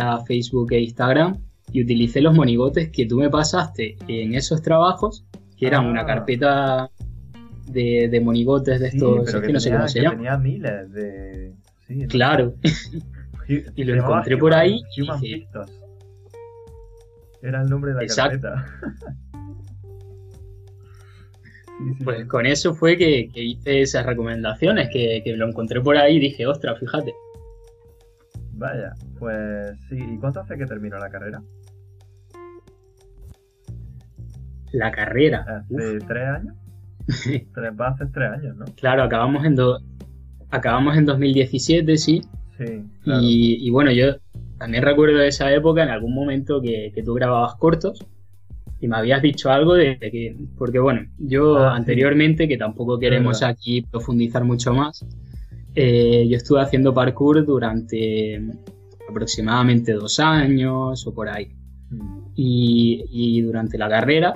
a 0.00 0.24
Facebook 0.24 0.72
e 0.72 0.80
Instagram 0.80 1.38
y 1.72 1.82
utilicé 1.82 2.20
los 2.20 2.34
monigotes 2.34 2.90
que 2.90 3.06
tú 3.06 3.18
me 3.18 3.28
pasaste 3.28 3.96
en 4.08 4.34
esos 4.34 4.62
trabajos, 4.62 5.26
que 5.56 5.66
eran 5.66 5.86
una 5.86 6.02
ah. 6.02 6.06
carpeta 6.06 6.90
de, 7.66 8.20
monigotes 8.24 8.80
de 8.80 8.88
estos, 8.88 9.30
que, 9.40 9.52
no 9.52 9.60
sé 9.60 9.70
cómo 9.70 9.88
se 9.88 10.00
llama. 10.00 10.16
Tenía 10.16 10.38
miles 10.38 10.92
de... 10.92 11.54
claro. 12.08 12.54
y 13.76 13.84
lo 13.84 13.94
encontré 13.94 14.36
por 14.36 14.54
ahí. 14.54 14.82
y 14.96 15.46
Era 17.42 17.62
el 17.62 17.68
nombre 17.68 17.94
de 17.94 18.06
la 18.06 18.14
carpeta. 18.14 18.66
Pues 22.04 22.26
con 22.26 22.46
eso 22.46 22.74
fue 22.74 22.96
que, 22.96 23.30
hice 23.34 23.82
esas 23.82 24.04
recomendaciones, 24.06 24.88
que, 24.92 25.22
que, 25.24 25.36
lo 25.36 25.48
encontré 25.48 25.80
por 25.80 25.96
ahí 25.96 26.16
y 26.16 26.20
dije, 26.20 26.46
ostras, 26.46 26.78
fíjate. 26.78 27.14
Vaya, 28.54 28.92
pues 29.18 29.78
sí. 29.88 29.96
¿Y 29.96 30.18
cuánto 30.18 30.40
hace 30.40 30.56
que 30.56 30.66
terminó 30.66 30.98
la 30.98 31.08
carrera? 31.08 31.40
La 34.72 34.90
carrera. 34.90 35.64
¿Hace 35.64 35.98
tres 36.00 36.28
años? 36.28 36.54
tres, 37.54 37.72
va 37.80 37.86
a 37.86 37.90
hacer 37.90 38.08
tres 38.12 38.30
años, 38.30 38.56
¿no? 38.56 38.64
Claro, 38.76 39.02
acabamos 39.02 39.44
en, 39.44 39.56
acabamos 40.50 40.96
en 40.96 41.06
2017, 41.06 41.96
sí. 41.96 42.22
Sí. 42.58 42.84
Y, 43.04 43.70
bueno, 43.70 43.92
yo 43.92 44.16
también 44.58 44.82
recuerdo 44.82 45.20
esa 45.20 45.52
época, 45.52 45.84
en 45.84 45.90
algún 45.90 46.12
momento 46.12 46.60
que, 46.60 46.92
tú 47.04 47.14
grababas 47.14 47.54
cortos 47.54 48.04
y 48.80 48.88
me 48.88 48.96
habías 48.96 49.22
dicho 49.22 49.50
algo 49.50 49.74
de, 49.74 49.98
que, 49.98 50.36
porque 50.56 50.78
bueno, 50.78 51.02
yo 51.18 51.58
ah, 51.58 51.74
anteriormente, 51.74 52.46
que 52.46 52.56
tampoco 52.56 52.98
queremos 52.98 53.42
aquí 53.42 53.82
profundizar 53.82 54.44
mucho 54.44 54.72
más, 54.72 55.04
eh, 55.74 56.26
yo 56.28 56.36
estuve 56.36 56.60
haciendo 56.60 56.94
parkour 56.94 57.44
durante 57.44 58.40
aproximadamente 59.08 59.92
dos 59.92 60.20
años 60.20 61.06
o 61.06 61.14
por 61.14 61.28
ahí. 61.28 61.54
Mm. 61.90 62.18
Y, 62.34 63.40
durante 63.42 63.78
la 63.78 63.88
carrera 63.88 64.34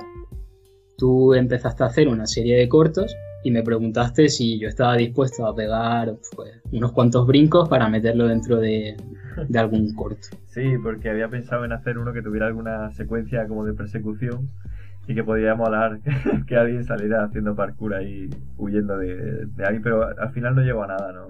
tú 0.97 1.33
empezaste 1.33 1.83
a 1.83 1.87
hacer 1.87 2.07
una 2.07 2.27
serie 2.27 2.55
de 2.57 2.67
cortos 2.67 3.15
y 3.43 3.51
me 3.51 3.63
preguntaste 3.63 4.29
si 4.29 4.59
yo 4.59 4.69
estaba 4.69 4.95
dispuesto 4.95 5.45
a 5.45 5.55
pegar 5.55 6.15
pues, 6.35 6.61
unos 6.71 6.91
cuantos 6.91 7.27
brincos 7.27 7.67
para 7.69 7.89
meterlo 7.89 8.27
dentro 8.27 8.57
de, 8.57 8.95
de, 9.47 9.59
algún 9.59 9.93
corto. 9.95 10.29
Sí, 10.47 10.77
porque 10.81 11.09
había 11.09 11.27
pensado 11.27 11.65
en 11.65 11.73
hacer 11.73 11.97
uno 11.97 12.13
que 12.13 12.21
tuviera 12.21 12.47
alguna 12.47 12.91
secuencia 12.93 13.47
como 13.47 13.65
de 13.65 13.73
persecución 13.73 14.49
y 15.07 15.15
que 15.15 15.23
podía 15.23 15.55
molar 15.55 15.99
que 16.47 16.55
alguien 16.55 16.85
saliera 16.85 17.25
haciendo 17.25 17.55
parkour 17.55 17.95
ahí 17.95 18.29
huyendo 18.57 18.97
de, 18.97 19.45
de 19.45 19.63
alguien, 19.63 19.83
pero 19.83 20.07
al 20.17 20.31
final 20.31 20.55
no 20.55 20.61
llegó 20.61 20.83
a 20.83 20.87
nada, 20.87 21.11
¿no? 21.11 21.27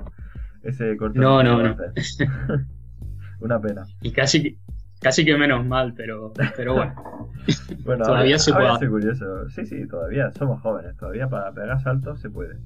Ese 0.64 0.96
corto. 0.96 1.20
No, 1.20 1.44
no, 1.44 1.62
no. 1.62 1.76
Una 3.42 3.60
pena. 3.60 3.86
Y 4.02 4.12
casi, 4.12 4.58
casi 5.04 5.26
que 5.26 5.38
menos 5.38 5.66
mal, 5.66 5.94
pero, 5.96 6.34
pero 6.56 6.74
bueno. 6.74 7.30
bueno 7.86 8.06
todavía 8.06 8.40
se 8.40 8.54
puede. 8.54 8.90
curioso. 8.90 9.50
Sí, 9.50 9.66
sí, 9.66 9.88
todavía 9.88 10.32
somos 10.32 10.62
jóvenes, 10.62 10.96
todavía 10.98 11.28
para 11.28 11.52
pegar 11.52 11.80
saltos 11.82 12.20
se 12.22 12.30
puede. 12.30 12.58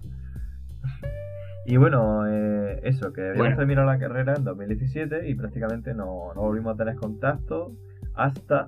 Y 1.65 1.75
bueno, 1.75 2.25
eh, 2.27 2.79
eso, 2.83 3.11
que 3.11 3.29
habíamos 3.29 3.57
terminado 3.57 3.87
la 3.87 3.99
carrera 3.99 4.35
en 4.35 4.45
2017 4.45 5.27
y 5.27 5.35
prácticamente 5.35 5.93
no, 5.93 6.33
no 6.33 6.41
volvimos 6.41 6.75
a 6.75 6.77
tener 6.77 6.95
contacto 6.95 7.73
hasta 8.15 8.67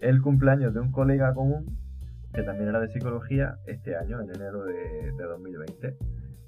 el 0.00 0.22
cumpleaños 0.22 0.72
de 0.72 0.80
un 0.80 0.90
colega 0.90 1.34
común 1.34 1.82
que 2.32 2.42
también 2.42 2.68
era 2.68 2.80
de 2.80 2.88
psicología 2.88 3.56
este 3.66 3.96
año, 3.96 4.20
en 4.20 4.30
enero 4.34 4.64
de, 4.64 5.12
2020. 5.12 5.96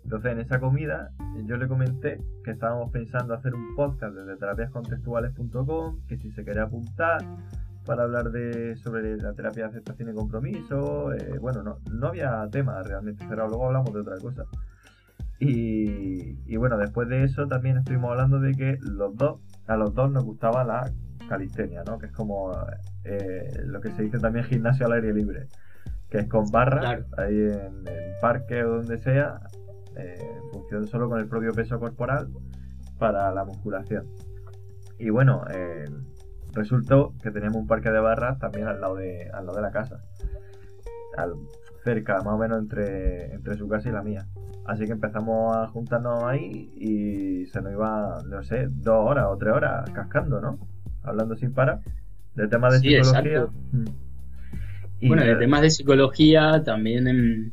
Entonces 0.05 0.33
en 0.33 0.41
esa 0.41 0.61
comida 0.61 1.11
yo 1.47 1.57
le 1.57 1.67
comenté 1.67 2.21
que 2.45 2.53
estábamos 2.53 2.91
pensando 2.91 3.35
hacer 3.35 3.55
un 3.55 3.75
podcast 3.75 4.15
desde 4.15 4.37
terapiascontextuales.com, 4.37 6.01
que 6.07 6.19
si 6.19 6.31
se 6.33 6.45
quería 6.45 6.65
apuntar 6.65 7.23
para 7.85 8.05
hablar 8.05 8.31
de 8.31 8.77
sobre 8.77 9.17
la 9.17 9.33
terapia 9.35 9.65
de 9.65 9.71
aceptación 9.71 10.11
y 10.11 10.15
compromiso, 10.15 11.13
eh, 11.13 11.39
bueno, 11.41 11.63
no, 11.63 11.79
no 11.91 12.09
había 12.09 12.47
tema 12.51 12.83
realmente 12.83 13.25
pero 13.29 13.49
luego 13.49 13.67
hablamos 13.67 13.93
de 13.93 14.01
otra 14.01 14.17
cosa. 14.19 14.45
Y, 15.41 16.39
y, 16.47 16.57
bueno, 16.57 16.79
después 16.79 17.09
de 17.09 17.25
eso 17.25 17.47
también 17.49 17.77
estuvimos 17.77 18.13
hablando 18.13 18.39
de 18.39 18.53
que 18.53 18.79
los 18.81 19.17
dos, 19.17 19.41
a 19.67 19.77
los 19.77 19.93
dos 19.95 20.11
nos 20.11 20.25
gustaba 20.25 20.65
la 20.65 20.91
calistenia, 21.29 21.83
¿no? 21.85 21.99
Que 21.99 22.07
es 22.07 22.13
como 22.13 22.53
eh, 23.05 23.51
lo 23.65 23.81
que 23.81 23.91
se 23.91 24.03
dice 24.03 24.19
también 24.19 24.45
gimnasio 24.45 24.87
al 24.87 24.93
aire 24.93 25.13
libre, 25.13 25.49
que 26.09 26.19
es 26.19 26.29
con 26.29 26.51
barras, 26.51 27.05
ahí 27.19 27.35
en 27.35 27.87
el 27.87 28.15
parque 28.21 28.65
o 28.65 28.77
donde 28.77 28.99
sea, 28.99 29.41
eh, 29.97 30.19
en 30.19 30.51
función 30.51 30.87
solo 30.87 31.09
con 31.09 31.21
el 31.21 31.27
propio 31.29 31.53
peso 31.53 31.79
corporal 31.79 32.29
para 32.99 33.33
la 33.33 33.45
musculación. 33.45 34.07
Y 34.99 35.11
bueno, 35.11 35.45
eh, 35.53 35.85
resultó 36.53 37.15
que 37.23 37.31
teníamos 37.31 37.57
un 37.57 37.67
parque 37.67 37.91
de 37.91 37.99
barras 37.99 38.39
también 38.39 38.69
al 38.69 38.81
lado 38.81 38.97
de, 38.97 39.29
al 39.33 39.47
lado 39.47 39.57
de 39.57 39.63
la 39.63 39.71
casa, 39.73 40.01
al, 41.17 41.35
cerca, 41.83 42.17
más 42.19 42.35
o 42.35 42.39
menos 42.39 42.59
entre, 42.59 43.35
entre 43.35 43.57
su 43.57 43.69
casa 43.69 43.89
y 43.89 43.93
la 43.93 44.03
mía. 44.03 44.27
Así 44.65 44.87
que 44.87 44.93
empezamos 44.93 45.57
a 45.57 45.67
juntarnos 45.69 46.25
ahí 46.25 46.71
y 46.77 47.47
se 47.47 47.61
nos 47.61 47.73
iba, 47.73 48.23
no 48.27 48.43
sé, 48.43 48.69
dos 48.71 49.11
horas 49.11 49.27
o 49.29 49.37
tres 49.37 49.53
horas 49.53 49.91
cascando, 49.91 50.41
¿no? 50.41 50.59
Hablando 51.03 51.37
sin 51.37 51.53
parar 51.53 51.81
de 52.35 52.49
temas 52.49 52.81
de 52.81 53.01
psicología. 53.03 53.47
Mm. 53.73 55.09
bueno, 55.09 55.25
de 55.25 55.37
temas 55.37 55.63
de 55.63 55.71
psicología, 55.71 56.63
también 56.65 57.53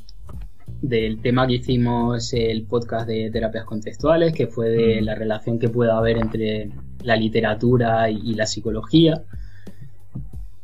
del 0.82 1.22
tema 1.22 1.48
que 1.48 1.54
hicimos 1.54 2.34
el 2.34 2.64
podcast 2.64 3.08
de 3.08 3.30
terapias 3.32 3.66
contextuales, 3.66 4.34
que 4.34 4.48
fue 4.48 4.70
de 4.70 5.02
mm. 5.02 5.06
la 5.06 5.16
relación 5.16 5.60
que 5.60 5.70
puede 5.70 5.92
haber 5.92 6.18
entre 6.18 6.70
la 7.04 7.16
literatura 7.16 8.10
y, 8.10 8.34
la 8.34 8.46
psicología. 8.46 9.24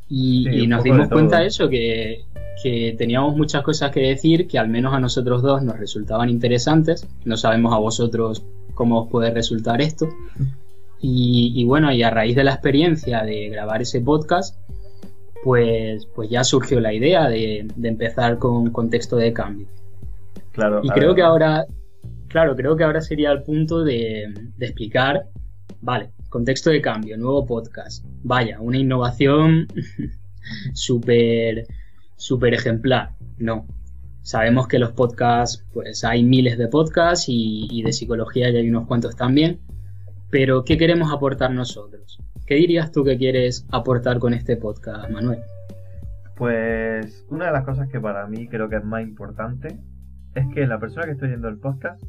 Y, 0.09 0.67
nos 0.67 0.83
dimos 0.83 1.09
cuenta 1.09 1.39
de 1.39 1.47
eso, 1.47 1.69
que, 1.69 2.23
que, 2.63 2.95
teníamos 2.97 3.35
muchas 3.35 3.63
cosas 3.63 3.91
que 3.91 3.99
decir 4.01 4.47
que 4.47 4.57
al 4.57 4.69
menos 4.69 4.93
a 4.93 4.99
nosotros 4.99 5.41
dos 5.41 5.61
nos 5.63 5.77
resultaban 5.77 6.29
interesantes. 6.29 7.07
No 7.25 7.37
sabemos 7.37 7.73
a 7.73 7.77
vosotros 7.77 8.43
cómo 8.73 9.01
os 9.01 9.09
puede 9.09 9.31
resultar 9.31 9.81
esto. 9.81 10.07
Y, 10.99 11.63
bueno, 11.65 11.91
y 11.91 12.01
a 12.03 12.09
raíz 12.09 12.35
de 12.35 12.43
la 12.43 12.53
experiencia 12.53 13.23
de 13.23 13.49
grabar 13.49 13.81
ese 13.81 14.01
podcast, 14.01 14.55
pues, 15.43 16.07
pues 16.15 16.29
ya 16.29 16.43
surgió 16.43 16.79
la 16.79 16.93
idea 16.93 17.27
de, 17.27 17.67
empezar 17.83 18.39
con 18.39 18.71
contexto 18.71 19.15
de 19.17 19.33
cambio. 19.33 19.67
Claro. 20.57 20.81
Y 20.83 20.89
creo 20.89 21.15
que 21.15 21.21
ahora, 21.21 21.65
claro, 22.27 22.55
creo 22.55 22.75
que 22.75 22.83
ahora 22.83 22.99
sería 22.99 23.31
el 23.31 23.43
punto 23.43 23.83
de, 23.83 24.25
explicar, 24.59 25.27
vale, 25.79 26.11
contexto 26.29 26.69
de 26.69 26.81
cambio, 26.81 27.17
nuevo 27.17 27.45
podcast. 27.45 28.03
Vaya, 28.23 28.59
una 28.59 28.77
innovación 28.77 29.67
súper, 30.73 31.65
súper 32.17 32.53
ejemplar. 32.53 33.11
No. 33.37 33.65
Sabemos 34.21 34.67
que 34.67 34.77
los 34.77 34.91
podcasts, 34.91 35.65
pues 35.71 36.03
hay 36.03 36.23
miles 36.23 36.57
de 36.57 36.67
podcasts 36.67 37.29
y, 37.29 37.67
y 37.71 37.83
de 37.83 37.93
psicología 37.93 38.49
ya 38.49 38.59
hay 38.59 38.69
unos 38.69 38.85
cuantos 38.85 39.15
también 39.15 39.61
pero, 40.29 40.65
¿qué 40.65 40.77
queremos 40.77 41.11
aportar 41.13 41.51
nosotros? 41.51 42.19
¿Qué 42.45 42.55
dirías 42.55 42.91
tú 42.91 43.03
que 43.03 43.17
quieres 43.17 43.65
aportar 43.71 44.19
con 44.19 44.33
este 44.33 44.57
podcast, 44.57 45.09
Manuel? 45.09 45.39
Pues 46.35 47.25
una 47.29 47.45
de 47.45 47.51
las 47.53 47.63
cosas 47.63 47.87
que 47.89 47.99
para 47.99 48.27
mí 48.27 48.47
creo 48.47 48.67
que 48.69 48.75
es 48.75 48.83
más 48.83 49.03
importante 49.03 49.79
es 50.37 50.47
que 50.53 50.67
la 50.67 50.79
persona 50.79 51.05
que 51.05 51.13
está 51.13 51.25
oyendo 51.25 51.47
el 51.47 51.57
podcast 51.57 52.01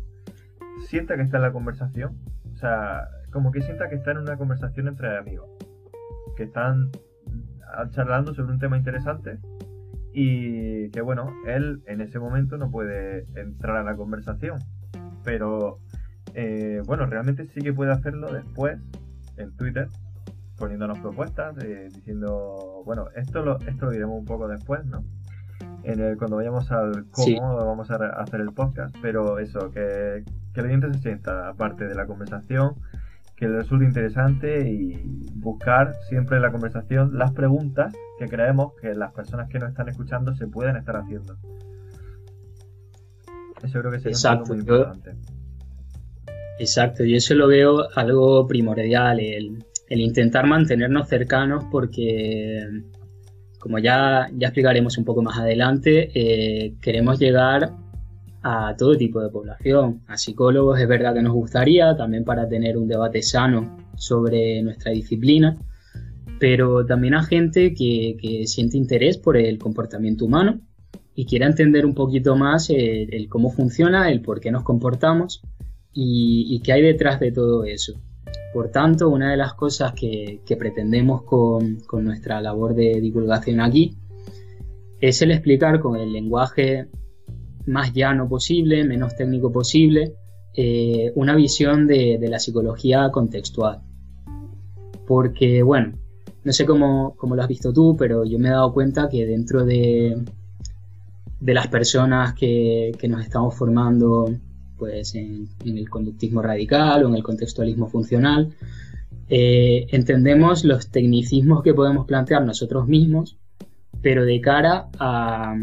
sienta 0.87 1.17
que 1.17 1.23
está 1.23 1.39
en 1.39 1.43
la 1.45 1.53
conversación. 1.53 2.19
O 2.53 2.57
sea, 2.57 3.09
como 3.31 3.51
que 3.51 3.63
sienta 3.63 3.89
que 3.89 3.95
está 3.95 4.11
en 4.11 4.19
una 4.19 4.37
conversación 4.37 4.87
entre 4.89 5.17
amigos. 5.17 5.49
Que 6.37 6.45
están 6.45 6.91
charlando 7.91 8.35
sobre 8.35 8.53
un 8.53 8.59
tema 8.59 8.77
interesante 8.77 9.39
y 10.13 10.91
que 10.91 11.01
bueno, 11.01 11.33
él 11.47 11.83
en 11.87 12.01
ese 12.01 12.19
momento 12.19 12.57
no 12.57 12.71
puede 12.71 13.27
entrar 13.35 13.77
a 13.77 13.83
la 13.83 13.97
conversación. 13.97 14.59
Pero 15.25 15.79
eh, 16.35 16.83
bueno, 16.87 17.07
realmente 17.07 17.47
sí 17.47 17.61
que 17.61 17.73
puede 17.73 17.93
hacerlo 17.93 18.31
después 18.31 18.79
en 19.39 19.57
Twitter, 19.57 19.89
poniéndonos 20.59 20.99
propuestas, 20.99 21.57
eh, 21.65 21.89
diciendo, 21.95 22.83
bueno, 22.85 23.07
esto 23.17 23.43
lo, 23.43 23.59
esto 23.61 23.87
lo 23.87 23.91
diremos 23.93 24.19
un 24.19 24.27
poco 24.27 24.49
después, 24.49 24.85
¿no? 24.85 25.03
En 25.85 26.01
el, 26.01 26.17
cuando 26.19 26.37
vayamos 26.37 26.71
al 26.73 27.07
cómo 27.11 27.57
vamos 27.57 27.91
a 27.91 27.97
hacer 28.21 28.41
el 28.41 28.53
podcast, 28.53 28.95
pero 29.01 29.39
eso, 29.39 29.71
que, 29.71 30.25
que 30.53 30.61
el 30.61 30.67
oyente 30.67 30.93
se 30.95 31.01
sienta 31.01 31.55
parte 31.55 31.87
de 31.87 31.95
la 31.95 32.07
conversación, 32.07 32.75
que 33.37 33.47
les 33.47 33.57
resulte 33.57 33.85
interesante 33.85 34.69
y 34.69 35.31
buscar 35.35 35.95
siempre 36.09 36.37
en 36.37 36.43
la 36.43 36.51
conversación 36.51 37.17
las 37.17 37.33
preguntas 37.33 37.95
que 38.19 38.27
creemos 38.27 38.73
que 38.81 38.95
las 38.95 39.13
personas 39.13 39.49
que 39.49 39.61
nos 39.61 39.71
están 39.71 39.89
escuchando 39.89 40.35
se 40.35 40.49
pueden 40.49 40.77
estar 40.77 40.97
haciendo. 40.97 41.37
Eso 43.63 43.79
creo 43.81 43.93
que 43.93 43.99
sería 43.99 44.17
Exacto. 44.17 44.49
muy 44.49 44.59
importante. 44.59 45.15
Exacto, 46.59 47.05
y 47.05 47.15
eso 47.15 47.35
lo 47.35 47.47
veo 47.47 47.87
algo 47.95 48.47
primordial, 48.49 49.21
el, 49.21 49.65
intentar 49.91 50.47
mantenernos 50.47 51.09
cercanos 51.09 51.65
porque, 51.71 52.67
como 53.69 53.81
ya, 53.81 54.31
ya 54.35 54.47
explicaremos 54.47 54.97
un 54.97 55.05
poco 55.05 55.21
más 55.21 55.37
adelante, 55.37 56.11
eh, 56.15 56.73
queremos 56.81 57.19
llegar 57.19 57.75
a 58.43 58.75
todo 58.79 58.97
tipo 58.97 59.21
de 59.21 59.29
población. 59.29 60.01
A 60.07 60.17
psicólogos 60.17 60.81
es 60.81 60.89
verdad 60.89 61.13
que 61.13 61.21
nos 61.21 61.35
gustaría, 61.35 61.95
también 61.95 62.25
para 62.25 62.49
tener 62.49 62.79
un 62.79 62.89
debate 62.89 63.21
sano 63.21 63.77
sobre 63.95 64.63
nuestra 64.63 64.93
disciplina, 64.93 65.59
pero 66.41 66.87
también 66.87 67.13
a 67.13 67.23
gente 67.25 67.75
que, 67.75 68.45
siente 68.47 68.79
interés 68.79 69.19
por 69.19 69.37
el 69.37 69.59
comportamiento 69.59 70.25
humano 70.25 70.61
y 71.15 71.27
quiera 71.27 71.45
entender 71.45 71.85
un 71.85 71.93
poquito 71.93 72.37
más 72.37 72.71
el 72.71 73.29
cómo 73.29 73.51
funciona, 73.51 74.11
el 74.11 74.23
por 74.23 74.41
qué 74.41 74.51
nos 74.51 74.63
comportamos 74.63 75.43
y, 75.93 76.59
qué 76.65 76.73
hay 76.73 76.81
detrás 76.81 77.21
de 77.21 77.33
todo 77.33 77.65
eso. 77.65 78.01
Por 78.59 78.71
tanto, 78.71 79.09
una 79.09 79.31
de 79.31 79.37
las 79.37 79.55
cosas 79.55 79.93
que, 79.93 80.41
pretendemos 80.59 81.23
con, 81.23 81.79
nuestra 82.03 82.41
labor 82.41 82.75
de 82.75 83.01
divulgación 83.01 83.61
aquí 83.61 83.97
es 85.01 85.23
el 85.23 85.31
explicar 85.31 85.79
con 85.79 85.95
el 85.95 86.13
lenguaje 86.13 86.89
más 87.67 87.93
llano 87.95 88.29
posible, 88.29 88.83
menos 88.83 89.15
técnico 89.15 89.53
posible, 89.53 90.17
eh, 90.57 91.13
una 91.15 91.37
visión 91.37 91.87
de, 91.87 92.19
la 92.29 92.41
psicología 92.41 93.09
contextual. 93.13 93.81
Porque, 95.07 95.63
bueno, 95.63 95.93
no 96.43 96.53
sé 96.53 96.67
cómo, 96.67 97.15
lo 97.23 97.41
has 97.41 97.49
visto 97.49 97.73
tú, 97.73 97.95
pero 97.97 98.25
yo 98.25 98.41
me 98.41 98.49
he 98.49 98.51
dado 98.51 98.73
cuenta 98.75 99.09
que 99.09 99.25
dentro 99.25 99.65
de, 99.65 100.21
las 101.43 101.69
personas 101.69 102.35
que 102.35 102.91
nos 103.09 103.23
estamos 103.23 103.55
formando 103.55 104.29
pues 104.79 105.15
en, 105.15 105.49
el 105.65 105.89
conductismo 105.91 106.41
radical 106.43 107.05
o 107.05 107.09
en 107.09 107.15
el 107.17 107.23
contextualismo 107.23 107.89
funcional, 107.89 108.53
eh, 109.29 109.87
entendemos 109.91 110.65
los 110.65 110.89
tecnicismos 110.91 111.63
que 111.63 111.75
podemos 111.75 112.07
plantear 112.07 112.45
nosotros 112.45 112.87
mismos, 112.87 113.37
pero 114.01 114.25
de 114.25 114.41
cara 114.41 114.89
a, 114.99 115.57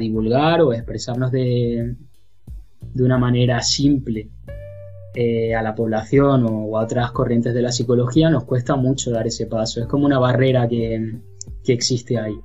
divulgar 0.00 0.62
o 0.62 0.72
expresarnos 0.72 1.30
de, 1.30 1.96
de 2.94 3.04
una 3.04 3.18
manera 3.18 3.60
simple 3.60 4.30
eh, 5.14 5.54
a 5.54 5.60
la 5.60 5.74
población 5.74 6.46
o 6.48 6.78
a 6.78 6.84
otras 6.84 7.12
corrientes 7.12 7.52
de 7.52 7.60
la 7.60 7.70
psicología, 7.70 8.30
nos 8.30 8.44
cuesta 8.44 8.76
mucho 8.76 9.10
dar 9.10 9.26
ese 9.26 9.46
paso. 9.46 9.82
Es 9.82 9.86
como 9.86 10.06
una 10.06 10.18
barrera 10.18 10.66
que, 10.66 11.18
que 11.62 11.72
existe 11.74 12.18
ahí. 12.18 12.40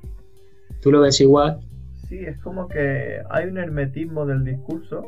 ¿Tú 0.82 0.92
lo 0.92 1.00
ves 1.00 1.18
igual? 1.22 1.60
Sí, 2.08 2.18
es 2.18 2.38
como 2.38 2.68
que 2.68 3.22
hay 3.30 3.46
un 3.46 3.56
hermetismo 3.56 4.26
del 4.26 4.44
discurso 4.44 5.06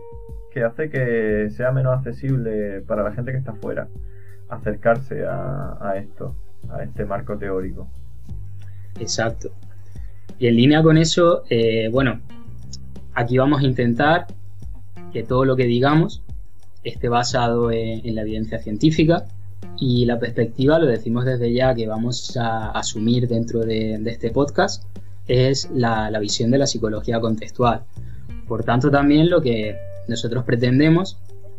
que 0.53 0.65
hace 0.65 0.91
que 0.91 1.49
sea 1.51 1.73
menos 1.73 1.97
accesible 1.97 2.83
para 2.83 3.03
la 3.03 3.13
gente 3.13 3.33
que 3.33 3.39
está 3.39 3.55
fuera 3.55 3.89
acercarse 4.51 5.25
a, 5.27 5.95
esto, 5.97 6.35
a 6.69 6.83
este 6.83 7.05
marco 7.05 7.39
teórico. 7.39 7.89
Exacto. 8.99 9.53
Y 10.39 10.49
en 10.49 10.57
línea 10.57 10.83
con 10.83 10.99
eso, 10.99 11.45
eh, 11.49 11.89
bueno, 11.91 12.21
aquí 13.15 13.39
vamos 13.39 13.63
a 13.63 13.65
intentar 13.65 14.27
que 15.13 15.23
todo 15.23 15.45
lo 15.45 15.57
que 15.57 15.65
digamos 15.65 16.23
esté 16.83 17.09
basado 17.09 17.71
en, 17.71 18.15
la 18.15 18.23
evidencia 18.23 18.59
científica 18.59 19.25
y 19.79 20.05
la 20.05 20.19
perspectiva, 20.19 20.79
lo 20.79 20.87
decimos 20.87 21.25
desde 21.25 21.53
ya, 21.53 21.75
que 21.75 21.87
vamos 21.87 22.37
a 22.37 22.71
asumir 22.71 23.29
dentro 23.29 23.61
de, 23.61 23.95
este 24.07 24.31
podcast, 24.31 24.85
es 25.29 25.71
la, 25.73 26.11
la 26.11 26.19
visión 26.19 26.51
de 26.51 26.59
la 26.59 26.67
psicología 26.67 27.21
contextual. 27.21 27.83
Por 28.49 28.65
tanto, 28.65 28.91
también 28.91 29.31
lo 29.31 29.41
que 29.41 29.77
nosotros 30.11 30.45
pretendemos 30.45 31.17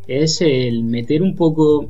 es 0.08 0.42
el 0.42 0.84
meter 0.84 1.24
un 1.24 1.36
poco 1.36 1.90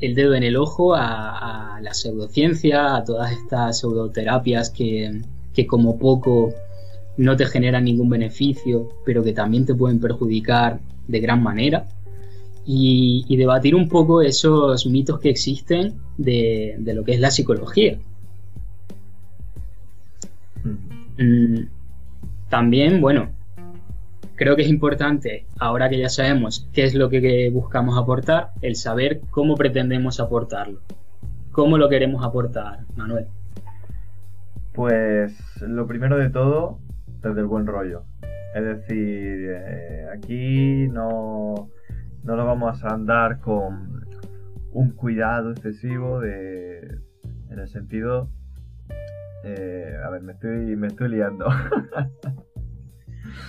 el 0.00 0.14
dedo 0.14 0.34
en 0.34 0.42
el 0.42 0.56
ojo 0.56 0.94
a, 0.94 1.80
la 1.82 1.94
pseudociencia, 1.94 2.96
a 2.96 3.04
todas 3.04 3.32
estas 3.32 3.80
pseudoterapias 3.80 4.70
que, 4.70 5.22
como 5.66 5.98
poco 5.98 6.54
no 7.16 7.36
te 7.36 7.46
generan 7.46 7.84
ningún 7.84 8.08
beneficio, 8.08 8.88
pero 9.04 9.22
que 9.22 9.32
también 9.32 9.66
te 9.66 9.74
pueden 9.74 10.00
perjudicar 10.00 10.80
de 11.06 11.20
gran 11.20 11.42
manera. 11.42 11.86
Y, 12.66 13.36
debatir 13.36 13.74
un 13.74 13.88
poco 13.88 14.22
esos 14.22 14.86
mitos 14.86 15.20
que 15.20 15.30
existen 15.30 15.94
de, 16.16 16.76
lo 16.78 17.04
que 17.04 17.12
es 17.12 17.20
la 17.20 17.30
psicología. 17.30 17.98
Mm, 21.18 21.66
también, 22.48 23.00
bueno, 23.00 23.28
creo 24.36 24.56
que 24.56 24.62
es 24.62 24.68
importante, 24.68 25.46
ahora 25.58 25.88
que 25.88 25.98
ya 25.98 26.08
sabemos 26.08 26.68
qué 26.72 26.84
es 26.84 26.94
lo 26.94 27.08
que 27.08 27.50
buscamos 27.52 27.98
aportar, 27.98 28.50
el 28.62 28.76
saber 28.76 29.20
cómo 29.30 29.54
pretendemos 29.54 30.20
aportarlo. 30.20 30.80
¿Cómo 31.52 31.78
lo 31.78 31.88
queremos 31.88 32.24
aportar, 32.24 32.80
Manuel? 32.96 33.26
Pues 34.72 35.32
lo 35.62 35.86
primero 35.86 36.18
de 36.18 36.30
todo, 36.30 36.78
desde 37.22 37.40
el 37.40 37.46
buen 37.46 37.66
rollo. 37.66 38.02
Es 38.54 38.64
decir, 38.64 39.50
eh, 39.50 40.06
aquí 40.16 40.88
no, 40.88 41.70
no 42.24 42.36
lo 42.36 42.44
vamos 42.44 42.82
a 42.84 42.88
andar 42.88 43.40
con 43.40 44.04
un 44.72 44.90
cuidado 44.90 45.52
excesivo 45.52 46.20
de, 46.20 46.98
en 47.50 47.58
el 47.58 47.68
sentido... 47.68 48.28
Eh, 49.46 49.94
a 50.02 50.08
ver, 50.08 50.22
me 50.22 50.32
estoy, 50.32 50.74
me 50.74 50.86
estoy 50.86 51.10
liando. 51.10 51.46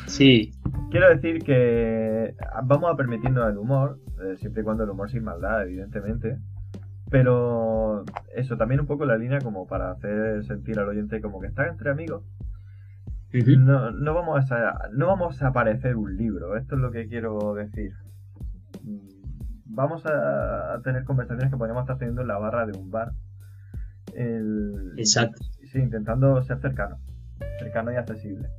Sí. 0.07 0.51
Quiero 0.91 1.09
decir 1.09 1.43
que 1.43 2.35
vamos 2.63 2.91
a 2.91 2.95
permitirnos 2.95 3.49
el 3.49 3.57
humor, 3.57 3.99
eh, 4.21 4.37
siempre 4.37 4.61
y 4.61 4.63
cuando 4.63 4.83
el 4.83 4.89
humor 4.89 5.09
sin 5.09 5.23
maldad, 5.23 5.63
evidentemente. 5.63 6.37
Pero 7.09 8.03
eso, 8.35 8.57
también 8.57 8.81
un 8.81 8.87
poco 8.87 9.05
la 9.05 9.17
línea 9.17 9.39
como 9.39 9.67
para 9.67 9.91
hacer 9.91 10.43
sentir 10.45 10.79
al 10.79 10.89
oyente 10.89 11.21
como 11.21 11.39
que 11.39 11.47
está 11.47 11.67
entre 11.67 11.91
amigos. 11.91 12.23
no, 13.31 13.91
no, 13.91 14.13
vamos 14.13 14.51
a, 14.51 14.89
no 14.93 15.07
vamos 15.07 15.41
a 15.43 15.51
parecer 15.51 15.95
un 15.95 16.15
libro, 16.17 16.55
esto 16.57 16.75
es 16.75 16.81
lo 16.81 16.91
que 16.91 17.07
quiero 17.07 17.53
decir. 17.53 17.91
Vamos 19.65 20.05
a, 20.05 20.79
tener 20.83 21.03
conversaciones 21.03 21.51
que 21.51 21.57
podríamos 21.57 21.83
estar 21.83 21.97
teniendo 21.97 22.21
en 22.21 22.27
la 22.27 22.37
barra 22.37 22.65
de 22.65 22.77
un 22.77 22.89
bar. 22.89 23.11
Exacto. 24.97 25.43
Sí, 25.63 25.79
intentando 25.79 26.41
ser 26.43 26.59
cercano, 26.59 26.99
cercano 27.59 27.91
y 27.91 27.95
accesible. 27.95 28.49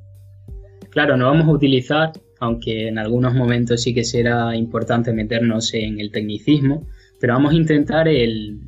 Claro, 0.97 1.19
no 1.19 1.27
vamos 1.27 1.47
a 1.47 1.51
utilizar, 1.51 2.13
aunque 2.41 2.89
en 2.89 2.97
algunos 2.97 3.35
momentos 3.35 3.83
sí 3.83 3.93
que 3.93 4.03
será 4.03 4.57
importante 4.57 5.13
meternos 5.13 5.75
en 5.75 6.01
el 6.01 6.11
tecnicismo, 6.11 6.87
pero 7.21 7.35
vamos 7.35 7.53
a 7.53 7.57
intentar 7.57 8.09
el, 8.09 8.63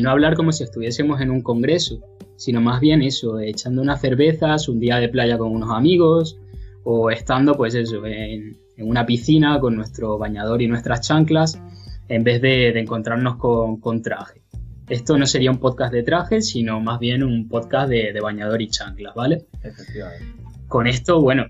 no 0.00 0.10
hablar 0.10 0.34
como 0.34 0.50
si 0.50 0.64
estuviésemos 0.64 1.20
en 1.20 1.30
un 1.30 1.42
congreso, 1.42 2.00
sino 2.36 2.62
más 2.62 2.80
bien 2.80 3.02
eso, 3.02 3.38
echando 3.38 3.82
unas 3.82 4.00
cervezas, 4.00 4.66
un 4.66 4.80
día 4.80 4.96
de 4.96 5.10
playa 5.10 5.36
con 5.36 5.54
unos 5.54 5.68
amigos, 5.70 6.38
o 6.84 7.10
estando, 7.10 7.54
pues 7.54 7.74
eso, 7.74 8.02
en, 8.06 8.56
una 8.78 9.04
piscina 9.04 9.60
con 9.60 9.76
nuestro 9.76 10.16
bañador 10.16 10.62
y 10.62 10.68
nuestras 10.68 11.06
chanclas, 11.06 11.60
en 12.08 12.24
vez 12.24 12.40
de, 12.40 12.68
encontrarnos 12.80 13.36
con, 13.36 14.00
traje. 14.00 14.40
Esto 14.88 15.18
no 15.18 15.26
sería 15.26 15.50
un 15.50 15.58
podcast 15.58 15.92
de 15.92 16.02
traje, 16.02 16.40
sino 16.40 16.80
más 16.80 16.98
bien 16.98 17.22
un 17.22 17.46
podcast 17.46 17.90
de, 17.90 18.14
de 18.14 18.20
bañador 18.22 18.62
y 18.62 18.68
chanclas, 18.68 19.14
¿vale? 19.14 19.44
Efectivamente 19.62 20.47
con 20.68 20.86
esto, 20.86 21.20
bueno, 21.20 21.46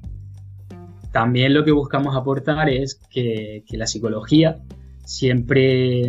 también 1.13 1.53
lo 1.53 1.65
que 1.65 1.73
buscamos 1.73 2.17
aportar 2.17 2.69
es 2.69 3.01
que, 3.11 3.65
la 3.73 3.87
psicología 3.87 4.57
siempre, 5.05 6.03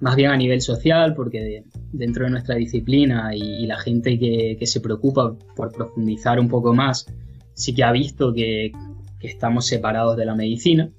más 0.00 0.16
bien 0.16 0.30
a 0.30 0.36
nivel 0.36 0.60
social, 0.60 1.14
porque 1.14 1.64
dentro 1.92 2.24
de 2.24 2.30
nuestra 2.30 2.56
disciplina 2.56 3.34
y, 3.34 3.66
la 3.66 3.78
gente 3.78 4.18
que, 4.18 4.66
se 4.66 4.80
preocupa 4.80 5.34
por 5.56 5.72
profundizar 5.72 6.38
un 6.38 6.48
poco 6.48 6.74
más, 6.74 7.06
sí 7.54 7.74
que 7.74 7.84
ha 7.84 7.92
visto 7.92 8.32
que, 8.32 8.72
estamos 9.20 9.66
separados 9.66 10.16
de 10.16 10.26
la 10.26 10.36
medicina, 10.36 10.90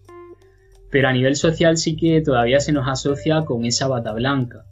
pero 0.92 1.08
a 1.08 1.14
nivel 1.14 1.36
social 1.36 1.78
sí 1.78 1.96
que 1.96 2.22
todavía 2.22 2.60
se 2.60 2.74
nos 2.74 2.88
asocia 2.88 3.46
con 3.46 3.64
esa 3.64 3.88
bata 3.88 4.12
blanca, 4.14 4.66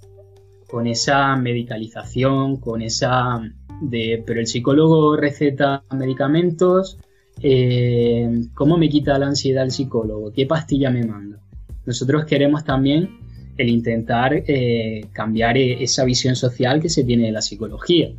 con 0.67 0.85
esa 0.87 1.35
medicalización, 1.37 2.57
con 2.57 2.81
esa 2.81 3.39
de, 3.81 4.23
pero 4.25 4.39
el 4.39 4.47
psicólogo 4.47 5.15
receta 5.15 5.83
medicamentos, 5.91 6.97
eh, 7.41 8.29
¿cómo 8.53 8.77
me 8.77 8.89
quita 8.89 9.17
la 9.17 9.27
ansiedad 9.27 9.63
el 9.63 9.71
psicólogo? 9.71 10.31
¿Qué 10.31 10.45
pastilla 10.45 10.89
me 10.89 11.03
manda? 11.03 11.39
Nosotros 11.85 12.25
queremos 12.25 12.63
también 12.63 13.19
el 13.57 13.69
intentar 13.69 14.33
eh, 14.33 15.05
cambiar 15.13 15.57
e, 15.57 15.83
esa 15.83 16.03
visión 16.05 16.35
social 16.35 16.81
que 16.81 16.89
se 16.89 17.03
tiene 17.03 17.25
de 17.25 17.31
la 17.31 17.41
psicología. 17.41 18.11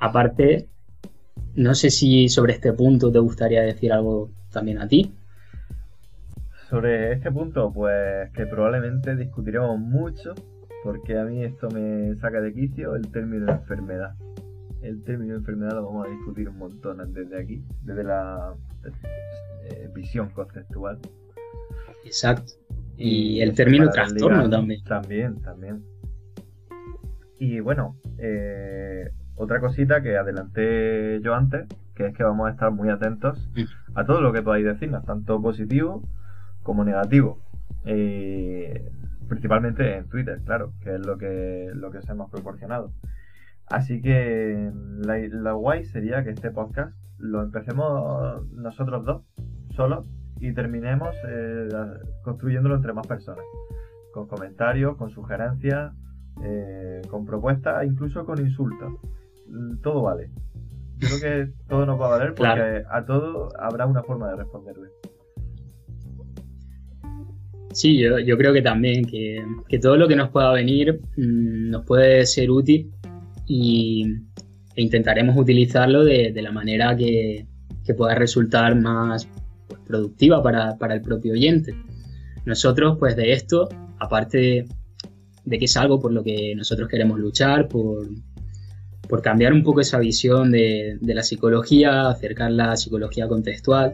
Aparte, 0.00 0.68
no 1.56 1.74
sé 1.74 1.90
si 1.90 2.28
sobre 2.28 2.52
este 2.52 2.72
punto 2.72 3.10
te 3.10 3.18
gustaría 3.18 3.62
decir 3.62 3.92
algo 3.92 4.30
también 4.50 4.78
a 4.78 4.86
ti. 4.86 5.12
sobre 6.70 7.12
este 7.14 7.32
punto, 7.32 7.72
pues 7.72 8.30
que 8.32 8.46
probablemente 8.46 9.16
discutiremos 9.16 9.78
mucho, 9.78 10.34
porque 10.84 11.18
a 11.18 11.24
mí 11.24 11.44
esto 11.44 11.68
me 11.70 12.14
saca 12.16 12.40
de 12.40 12.52
quicio 12.52 12.94
el 12.96 13.10
término 13.10 13.50
enfermedad. 13.50 14.14
El 14.82 15.02
término 15.02 15.34
enfermedad 15.34 15.72
lo 15.72 15.86
vamos 15.86 16.06
a 16.06 16.10
discutir 16.10 16.48
un 16.48 16.58
montón 16.58 17.12
desde 17.12 17.40
aquí, 17.40 17.64
desde 17.82 18.04
la 18.04 18.54
eh, 19.64 19.90
visión 19.94 20.30
conceptual. 20.30 20.98
Exacto. 22.04 22.52
Y, 22.96 23.40
el 23.40 23.54
término 23.54 23.90
trastorno 23.90 24.48
también. 24.48 24.84
También, 24.84 25.40
también. 25.42 25.84
Y 27.38 27.60
bueno, 27.60 27.96
eh, 28.18 29.10
otra 29.36 29.60
cosita 29.60 30.02
que 30.02 30.16
adelanté 30.16 31.20
yo 31.22 31.34
antes, 31.34 31.66
que 31.94 32.06
es 32.06 32.14
que 32.14 32.24
vamos 32.24 32.48
a 32.48 32.50
estar 32.50 32.72
muy 32.72 32.88
atentos 32.88 33.48
a 33.94 34.04
todo 34.04 34.20
lo 34.20 34.32
que 34.32 34.42
podáis 34.42 34.64
decirnos, 34.64 35.04
tanto 35.04 35.40
positivo 35.40 36.02
como 36.62 36.84
negativo. 36.84 37.40
Eh, 37.84 38.90
principalmente 39.28 39.96
en 39.96 40.08
Twitter, 40.08 40.40
claro, 40.44 40.72
que 40.80 40.94
es 40.94 41.06
lo 41.06 41.18
que, 41.18 41.70
lo 41.74 41.90
que 41.90 41.98
os 41.98 42.08
hemos 42.08 42.30
proporcionado. 42.30 42.92
Así 43.66 44.00
que 44.00 44.72
la, 45.00 45.52
guay 45.52 45.84
sería 45.84 46.24
que 46.24 46.30
este 46.30 46.50
podcast 46.50 46.96
lo 47.18 47.42
empecemos 47.42 48.42
nosotros 48.52 49.04
dos, 49.04 49.22
solos, 49.74 50.06
y 50.40 50.54
terminemos 50.54 51.14
eh, 51.28 51.68
construyéndolo 52.22 52.76
entre 52.76 52.92
más 52.92 53.06
personas. 53.06 53.44
Con 54.12 54.26
comentarios, 54.26 54.96
con 54.96 55.10
sugerencias, 55.10 55.92
eh, 56.42 57.02
con 57.10 57.26
propuestas, 57.26 57.84
incluso 57.84 58.24
con 58.24 58.40
insultos. 58.40 58.94
Todo 59.82 60.02
vale. 60.02 60.30
Creo 60.98 61.20
que 61.20 61.52
todo 61.68 61.86
nos 61.86 62.00
va 62.00 62.06
a 62.06 62.10
valer 62.10 62.34
porque 62.34 62.84
a 62.88 63.04
todo 63.04 63.48
habrá 63.58 63.86
una 63.86 64.02
forma 64.02 64.28
de 64.30 64.36
responderle. 64.36 64.88
Sí, 67.78 67.96
yo, 67.96 68.36
creo 68.36 68.52
que 68.52 68.60
también, 68.60 69.04
que, 69.04 69.40
todo 69.80 69.96
lo 69.96 70.08
que 70.08 70.16
nos 70.16 70.30
pueda 70.30 70.50
venir 70.52 71.00
mm, 71.16 71.70
nos 71.70 71.84
puede 71.84 72.26
ser 72.26 72.50
útil 72.50 72.90
y, 73.46 74.04
e 74.74 74.82
intentaremos 74.82 75.36
utilizarlo 75.36 76.04
de, 76.04 76.32
la 76.42 76.50
manera 76.50 76.96
que, 76.96 77.46
pueda 77.96 78.16
resultar 78.16 78.74
más 78.74 79.28
pues, 79.68 79.80
productiva 79.86 80.42
para, 80.42 80.76
el 80.92 81.02
propio 81.02 81.34
oyente. 81.34 81.72
Nosotros, 82.46 82.96
pues 82.98 83.14
de 83.14 83.30
esto, 83.30 83.68
aparte 84.00 84.66
de 85.44 85.58
que 85.60 85.64
es 85.64 85.76
algo 85.76 86.00
por 86.00 86.12
lo 86.12 86.24
que 86.24 86.56
nosotros 86.56 86.88
queremos 86.88 87.20
luchar, 87.20 87.68
por, 87.68 88.08
por 89.08 89.22
cambiar 89.22 89.52
un 89.52 89.62
poco 89.62 89.82
esa 89.82 90.00
visión 90.00 90.50
de, 90.50 90.98
la 91.00 91.22
psicología, 91.22 92.10
acercar 92.10 92.50
la 92.50 92.76
psicología 92.76 93.28
contextual. 93.28 93.92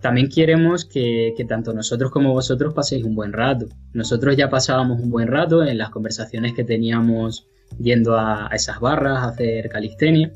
También 0.00 0.28
queremos 0.28 0.84
que, 0.84 1.34
tanto 1.48 1.72
nosotros 1.72 2.10
como 2.10 2.32
vosotros 2.32 2.72
paséis 2.72 3.04
un 3.04 3.16
buen 3.16 3.32
rato. 3.32 3.66
Nosotros 3.92 4.36
ya 4.36 4.48
pasábamos 4.48 5.00
un 5.00 5.10
buen 5.10 5.28
rato 5.28 5.64
en 5.64 5.78
las 5.78 5.90
conversaciones 5.90 6.54
que 6.54 6.64
teníamos 6.64 7.48
yendo 7.78 8.16
a, 8.16 8.48
esas 8.52 8.78
barras 8.80 9.18
a 9.18 9.28
hacer 9.28 9.68
calistenia 9.68 10.32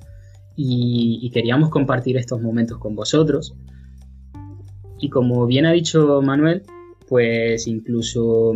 y, 0.57 1.31
queríamos 1.33 1.71
compartir 1.71 2.17
estos 2.17 2.43
momentos 2.43 2.79
con 2.79 2.97
vosotros. 2.97 3.55
Y 4.99 5.09
como 5.09 5.47
bien 5.47 5.67
ha 5.67 5.73
dicho 5.73 6.21
Manuel, 6.23 6.63
pues 7.09 7.67
incluso 7.67 8.55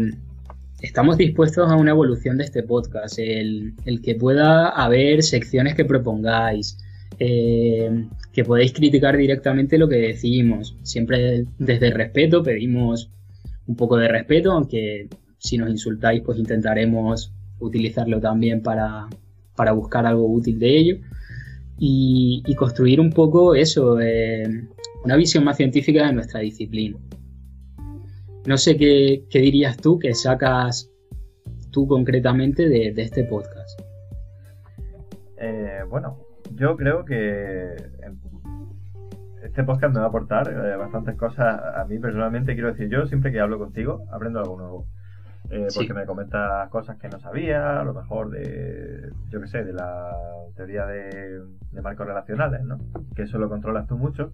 estamos 0.81 1.16
dispuestos 1.16 1.71
a 1.71 1.77
una 1.77 1.92
evolución 1.92 2.37
de 2.37 2.45
este 2.45 2.62
podcast, 2.62 3.19
el, 3.19 3.75
que 4.03 4.14
pueda 4.14 4.69
haber 4.69 5.23
secciones 5.23 5.75
que 5.75 5.85
propongáis, 5.85 6.79
eh, 7.18 8.07
que 8.33 8.44
podáis 8.44 8.72
criticar 8.72 9.16
directamente 9.16 9.79
lo 9.79 9.88
que 9.88 9.96
decimos. 9.96 10.76
Siempre 10.83 11.46
desde 11.59 11.88
el 11.88 11.94
respeto 11.94 12.42
pedimos 12.42 13.11
un 13.66 13.76
poco 13.76 13.96
de 13.96 14.09
respeto, 14.09 14.52
aunque 14.52 15.09
si 15.38 15.59
nos 15.59 15.70
insultáis 15.70 16.22
pues 16.22 16.38
intentaremos 16.38 17.33
utilizarlo 17.59 18.20
también 18.20 18.62
para, 18.62 19.09
buscar 19.74 20.07
algo 20.07 20.26
útil 20.26 20.59
de 20.59 20.76
ello. 20.76 20.96
Y, 21.79 22.42
construir 22.57 23.00
un 23.00 23.11
poco 23.11 23.55
eso, 23.55 24.00
eh, 24.00 24.44
una 25.05 25.16
visión 25.16 25.44
más 25.44 25.59
científica 25.59 26.07
de 26.07 26.12
nuestra 26.14 26.40
disciplina. 26.40 26.98
No 28.46 28.57
sé 28.57 28.76
qué, 28.76 29.26
dirías 29.31 29.76
tú 29.76 29.98
que 29.98 30.14
sacas 30.14 30.90
tú 31.70 31.87
concretamente 31.87 32.68
de, 32.68 32.94
este 32.96 33.24
podcast. 33.24 33.81
Eh, 35.38 35.81
bueno, 35.90 36.16
yo 36.54 36.76
creo 36.76 37.04
que 37.04 37.74
este 39.42 39.64
podcast 39.64 39.94
me 39.94 40.00
va 40.00 40.06
a 40.06 40.09
aportar 40.09 40.48
eh, 40.48 40.76
bastantes 40.76 41.16
cosas 41.16 41.61
a 41.76 41.85
mí 41.85 41.98
personalmente. 41.98 42.54
Quiero 42.54 42.72
decir, 42.72 42.88
yo 42.88 43.06
siempre 43.06 43.32
que 43.32 43.40
hablo 43.40 43.59
contigo 43.59 44.04
aprendo 44.12 44.40
algo 44.40 44.59
nuevo. 44.59 44.87
Eh, 45.48 45.68
porque 45.74 45.94
me 45.94 46.06
comentas 46.06 46.68
cosas 46.70 46.98
que 46.98 47.09
no 47.09 47.20
sabía, 47.20 47.80
a 47.80 47.85
lo 47.85 47.94
mejor 47.94 48.30
de, 48.30 49.11
yo 49.28 49.40
qué 49.40 49.46
sé, 49.46 49.62
de 49.62 49.72
la 49.72 50.12
teoría 50.56 50.87
de, 50.87 51.40
de 51.70 51.82
marcos 51.82 52.04
relacionales, 52.04 52.64
¿no? 52.64 52.78
Que 53.14 53.22
eso 53.22 53.38
lo 53.38 53.48
controlas 53.48 53.87
tú 53.87 53.96
mucho 53.96 54.32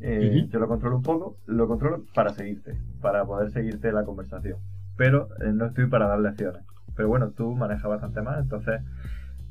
eh, 0.00 0.46
yo 0.50 0.58
lo 0.58 0.68
controlo 0.68 0.96
un 0.96 1.02
poco, 1.02 1.38
lo 1.46 1.66
controlo 1.66 2.04
para 2.14 2.30
seguirte, 2.30 2.78
para 3.00 3.24
poder 3.24 3.50
seguirte 3.50 3.92
la 3.92 4.04
conversación. 4.04 4.58
Pero 4.96 5.28
eh, 5.40 5.52
no 5.52 5.66
estoy 5.66 5.86
para 5.86 6.06
dar 6.06 6.18
lecciones. 6.20 6.62
Pero 6.94 7.08
bueno, 7.08 7.30
tú 7.30 7.54
manejas 7.54 7.88
bastante 7.88 8.22
más, 8.22 8.38
entonces 8.38 8.80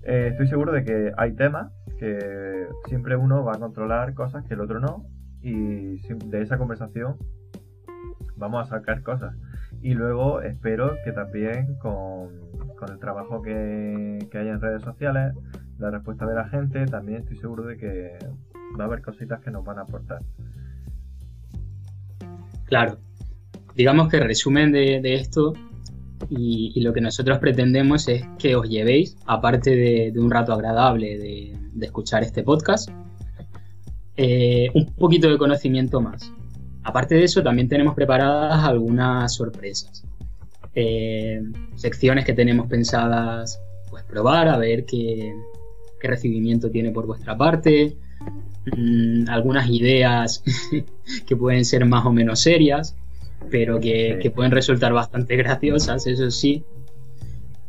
eh, 0.05 0.29
estoy 0.31 0.47
seguro 0.47 0.71
de 0.71 0.83
que 0.83 1.11
hay 1.17 1.33
temas 1.33 1.71
que 1.99 2.67
siempre 2.87 3.15
uno 3.15 3.43
va 3.43 3.53
a 3.53 3.59
controlar 3.59 4.13
cosas 4.13 4.43
que 4.45 4.53
el 4.53 4.61
otro 4.61 4.79
no. 4.79 5.05
Y 5.41 5.97
de 6.07 6.41
esa 6.41 6.57
conversación 6.57 7.17
vamos 8.35 8.65
a 8.65 8.77
sacar 8.77 9.03
cosas. 9.03 9.35
Y 9.81 9.93
luego 9.93 10.41
espero 10.41 10.95
que 11.03 11.11
también 11.11 11.75
con, 11.79 12.29
el 12.89 12.99
trabajo 12.99 13.41
que, 13.41 14.19
que 14.31 14.37
hay 14.37 14.47
en 14.47 14.61
redes 14.61 14.83
sociales, 14.83 15.33
la 15.77 15.91
respuesta 15.91 16.25
de 16.25 16.35
la 16.35 16.47
gente, 16.49 16.85
también 16.85 17.19
estoy 17.19 17.37
seguro 17.37 17.63
de 17.63 17.77
que 17.77 18.17
va 18.79 18.85
a 18.85 18.87
haber 18.87 19.01
cositas 19.01 19.41
que 19.41 19.51
nos 19.51 19.63
van 19.63 19.79
a 19.79 19.81
aportar. 19.81 20.21
Claro. 22.65 22.97
Digamos 23.75 24.09
que 24.09 24.17
el 24.17 24.23
resumen 24.23 24.71
de, 24.71 25.15
esto 25.15 25.53
y, 26.29 26.79
lo 26.81 26.93
que 26.93 27.01
nosotros 27.01 27.39
pretendemos 27.39 28.07
es 28.07 28.23
que 28.37 28.55
os 28.55 28.67
llevéis, 28.67 29.17
aparte 29.25 29.75
de, 29.75 30.13
un 30.19 30.31
rato 30.31 30.53
agradable 30.53 31.17
de, 31.17 31.55
escuchar 31.81 32.23
este 32.23 32.43
podcast, 32.43 32.89
eh, 34.17 34.69
un 34.73 34.93
poquito 34.93 35.29
de 35.29 35.37
conocimiento 35.37 36.01
más. 36.01 36.31
Aparte 36.83 37.15
de 37.15 37.23
eso, 37.23 37.43
también 37.43 37.67
tenemos 37.67 37.95
preparadas 37.95 38.63
algunas 38.63 39.33
sorpresas. 39.33 40.03
Eh, 40.73 41.41
secciones 41.75 42.25
que 42.25 42.33
tenemos 42.33 42.67
pensadas 42.67 43.59
pues 43.89 44.03
probar, 44.03 44.47
a 44.47 44.57
ver 44.57 44.85
qué, 44.85 45.33
recibimiento 46.01 46.69
tiene 46.69 46.91
por 46.91 47.07
vuestra 47.07 47.35
parte, 47.35 47.97
Mm, 48.75 49.29
algunas 49.29 49.69
ideas 49.69 50.43
que 51.27 51.35
pueden 51.35 51.65
ser 51.65 51.85
más 51.85 52.05
o 52.05 52.11
menos 52.11 52.41
serias, 52.41 52.95
pero 53.49 53.79
que, 53.79 54.31
pueden 54.33 54.51
resultar 54.51 54.93
bastante 54.93 55.35
graciosas, 55.37 56.07
eso 56.07 56.31
sí. 56.31 56.63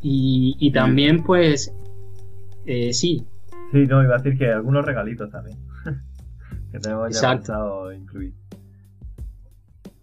Y, 0.01 0.71
también, 0.73 1.25
pues, 1.25 1.75
eh, 2.65 2.93
sí. 2.93 3.27
Sí, 3.73 3.87
no, 3.87 4.03
iba 4.03 4.15
a 4.15 4.19
decir 4.19 4.39
que 4.39 4.53
algunos 4.53 4.85
regalitos 4.85 5.31
también. 5.31 5.59
que 6.73 6.79
tenemos 6.79 7.21
ya 7.21 7.33
pensado 7.33 7.93
incluir. 7.93 8.33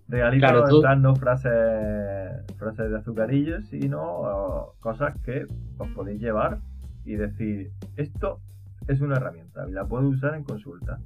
Regalitos 0.09 0.83
no 0.99 1.15
frases, 1.15 2.45
frases 2.57 2.91
de 2.91 2.97
azucarillos, 2.97 3.65
sino 3.69 4.73
cosas 4.79 5.15
que 5.23 5.45
os 5.77 5.87
podéis 5.89 6.21
llevar 6.21 6.59
y 7.05 7.15
decir, 7.15 7.71
esto 7.95 8.39
es 8.87 9.01
una 9.01 9.15
herramienta 9.15 9.67
y 9.67 9.71
la 9.71 9.85
puedo 9.85 10.07
usar 10.07 10.35
en 10.35 10.43
consulta. 10.43 10.99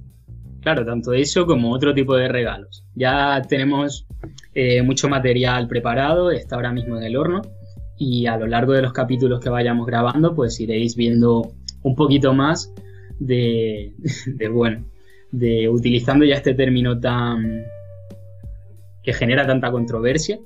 Claro, 0.68 0.84
tanto 0.84 1.14
eso 1.14 1.46
como 1.46 1.72
otro 1.72 1.94
tipo 1.94 2.14
de 2.14 2.28
regalos. 2.28 2.84
Ya 2.94 3.40
tenemos 3.48 4.06
eh, 4.52 4.82
mucho 4.82 5.08
material 5.08 5.66
preparado, 5.66 6.30
está 6.30 6.56
ahora 6.56 6.72
mismo 6.72 6.98
en 6.98 7.04
el 7.04 7.16
horno 7.16 7.40
y 7.96 8.26
a 8.26 8.36
lo 8.36 8.46
largo 8.46 8.74
de 8.74 8.82
los 8.82 8.92
capítulos 8.92 9.40
que 9.40 9.48
vayamos 9.48 9.86
grabando 9.86 10.34
pues 10.34 10.60
iréis 10.60 10.94
viendo 10.94 11.52
un 11.82 11.96
poquito 11.96 12.34
más 12.34 12.70
de, 13.18 13.94
bueno, 14.52 14.84
de 15.32 15.70
utilizando 15.70 16.26
ya 16.26 16.34
este 16.34 16.52
término 16.52 17.00
tan 17.00 17.64
que 19.02 19.14
genera 19.14 19.46
tanta 19.46 19.70
controversia, 19.70 20.38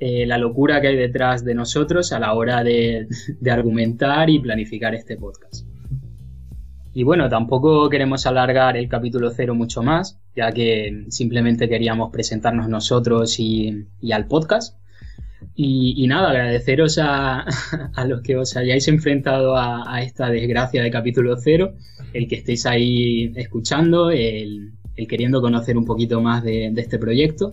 eh, 0.00 0.24
la 0.24 0.38
locura 0.38 0.80
que 0.80 0.88
hay 0.88 0.96
detrás 0.96 1.44
de 1.44 1.54
nosotros 1.54 2.12
a 2.12 2.18
la 2.18 2.32
hora 2.32 2.64
de 2.64 3.08
argumentar 3.50 4.30
y 4.30 4.38
planificar 4.38 4.94
este 4.94 5.18
podcast. 5.18 5.65
Y 6.96 7.02
bueno, 7.02 7.28
tampoco 7.28 7.90
queremos 7.90 8.24
alargar 8.24 8.74
el 8.74 8.88
capítulo 8.88 9.30
cero 9.30 9.54
mucho 9.54 9.82
más, 9.82 10.18
ya 10.34 10.50
que 10.50 11.04
simplemente 11.10 11.68
queríamos 11.68 12.10
presentarnos 12.10 12.70
nosotros 12.70 13.38
y, 13.38 13.84
al 14.10 14.26
podcast. 14.26 14.78
Y, 15.54 16.06
nada, 16.06 16.30
agradeceros 16.30 16.98
a, 17.02 17.44
los 18.06 18.22
que 18.22 18.36
os 18.36 18.56
hayáis 18.56 18.88
enfrentado 18.88 19.58
a, 19.58 20.00
esta 20.00 20.30
desgracia 20.30 20.82
de 20.82 20.90
capítulo 20.90 21.36
cero, 21.36 21.74
el 22.14 22.26
que 22.28 22.36
estéis 22.36 22.64
ahí 22.64 23.30
escuchando, 23.36 24.08
el, 24.08 24.72
queriendo 25.06 25.42
conocer 25.42 25.76
un 25.76 25.84
poquito 25.84 26.22
más 26.22 26.42
de, 26.44 26.72
este 26.78 26.98
proyecto. 26.98 27.52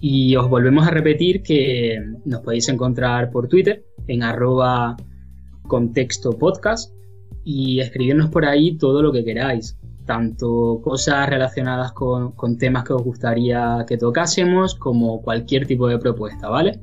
Y 0.00 0.36
os 0.36 0.50
volvemos 0.50 0.86
a 0.86 0.90
repetir 0.90 1.42
que 1.42 1.98
nos 2.26 2.42
podéis 2.42 2.68
encontrar 2.68 3.30
por 3.30 3.48
Twitter 3.48 3.86
en 4.06 4.22
arroba 4.22 4.98
contexto 5.66 6.38
podcast 6.38 6.92
y 7.48 7.78
escribirnos 7.78 8.28
por 8.28 8.44
ahí 8.44 8.76
todo 8.76 9.00
lo 9.02 9.12
que 9.12 9.24
queráis, 9.24 9.78
tanto 10.04 10.80
cosas 10.82 11.28
relacionadas 11.28 11.92
con, 11.92 12.34
temas 12.58 12.82
que 12.82 12.92
os 12.92 13.02
gustaría 13.04 13.84
que 13.86 13.96
tocásemos 13.96 14.74
como 14.74 15.22
cualquier 15.22 15.64
tipo 15.64 15.86
de 15.86 15.98
propuesta, 15.98 16.48
¿vale? 16.48 16.80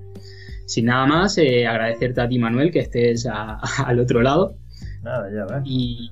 Sin 0.66 0.86
nada 0.86 1.06
más, 1.06 1.38
eh, 1.38 1.68
agradecerte 1.68 2.22
a 2.22 2.30
ti 2.30 2.40
Manuel 2.40 2.72
que 2.72 2.80
estés 2.80 3.28
al 3.86 4.00
otro 4.00 4.22
lado. 4.22 4.56
Nada, 5.04 5.30
ya 5.30 5.46
va. 5.46 5.62
Y, 5.66 6.10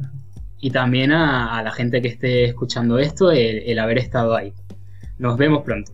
también 0.73 1.13
a, 1.13 1.63
la 1.63 1.71
gente 1.71 2.01
que 2.01 2.09
esté 2.09 2.43
escuchando 2.43 2.99
esto 2.99 3.31
el 3.31 3.79
haber 3.79 3.99
estado 3.99 4.35
ahí. 4.35 4.53
Nos 5.17 5.37
vemos 5.37 5.63
pronto. 5.63 5.93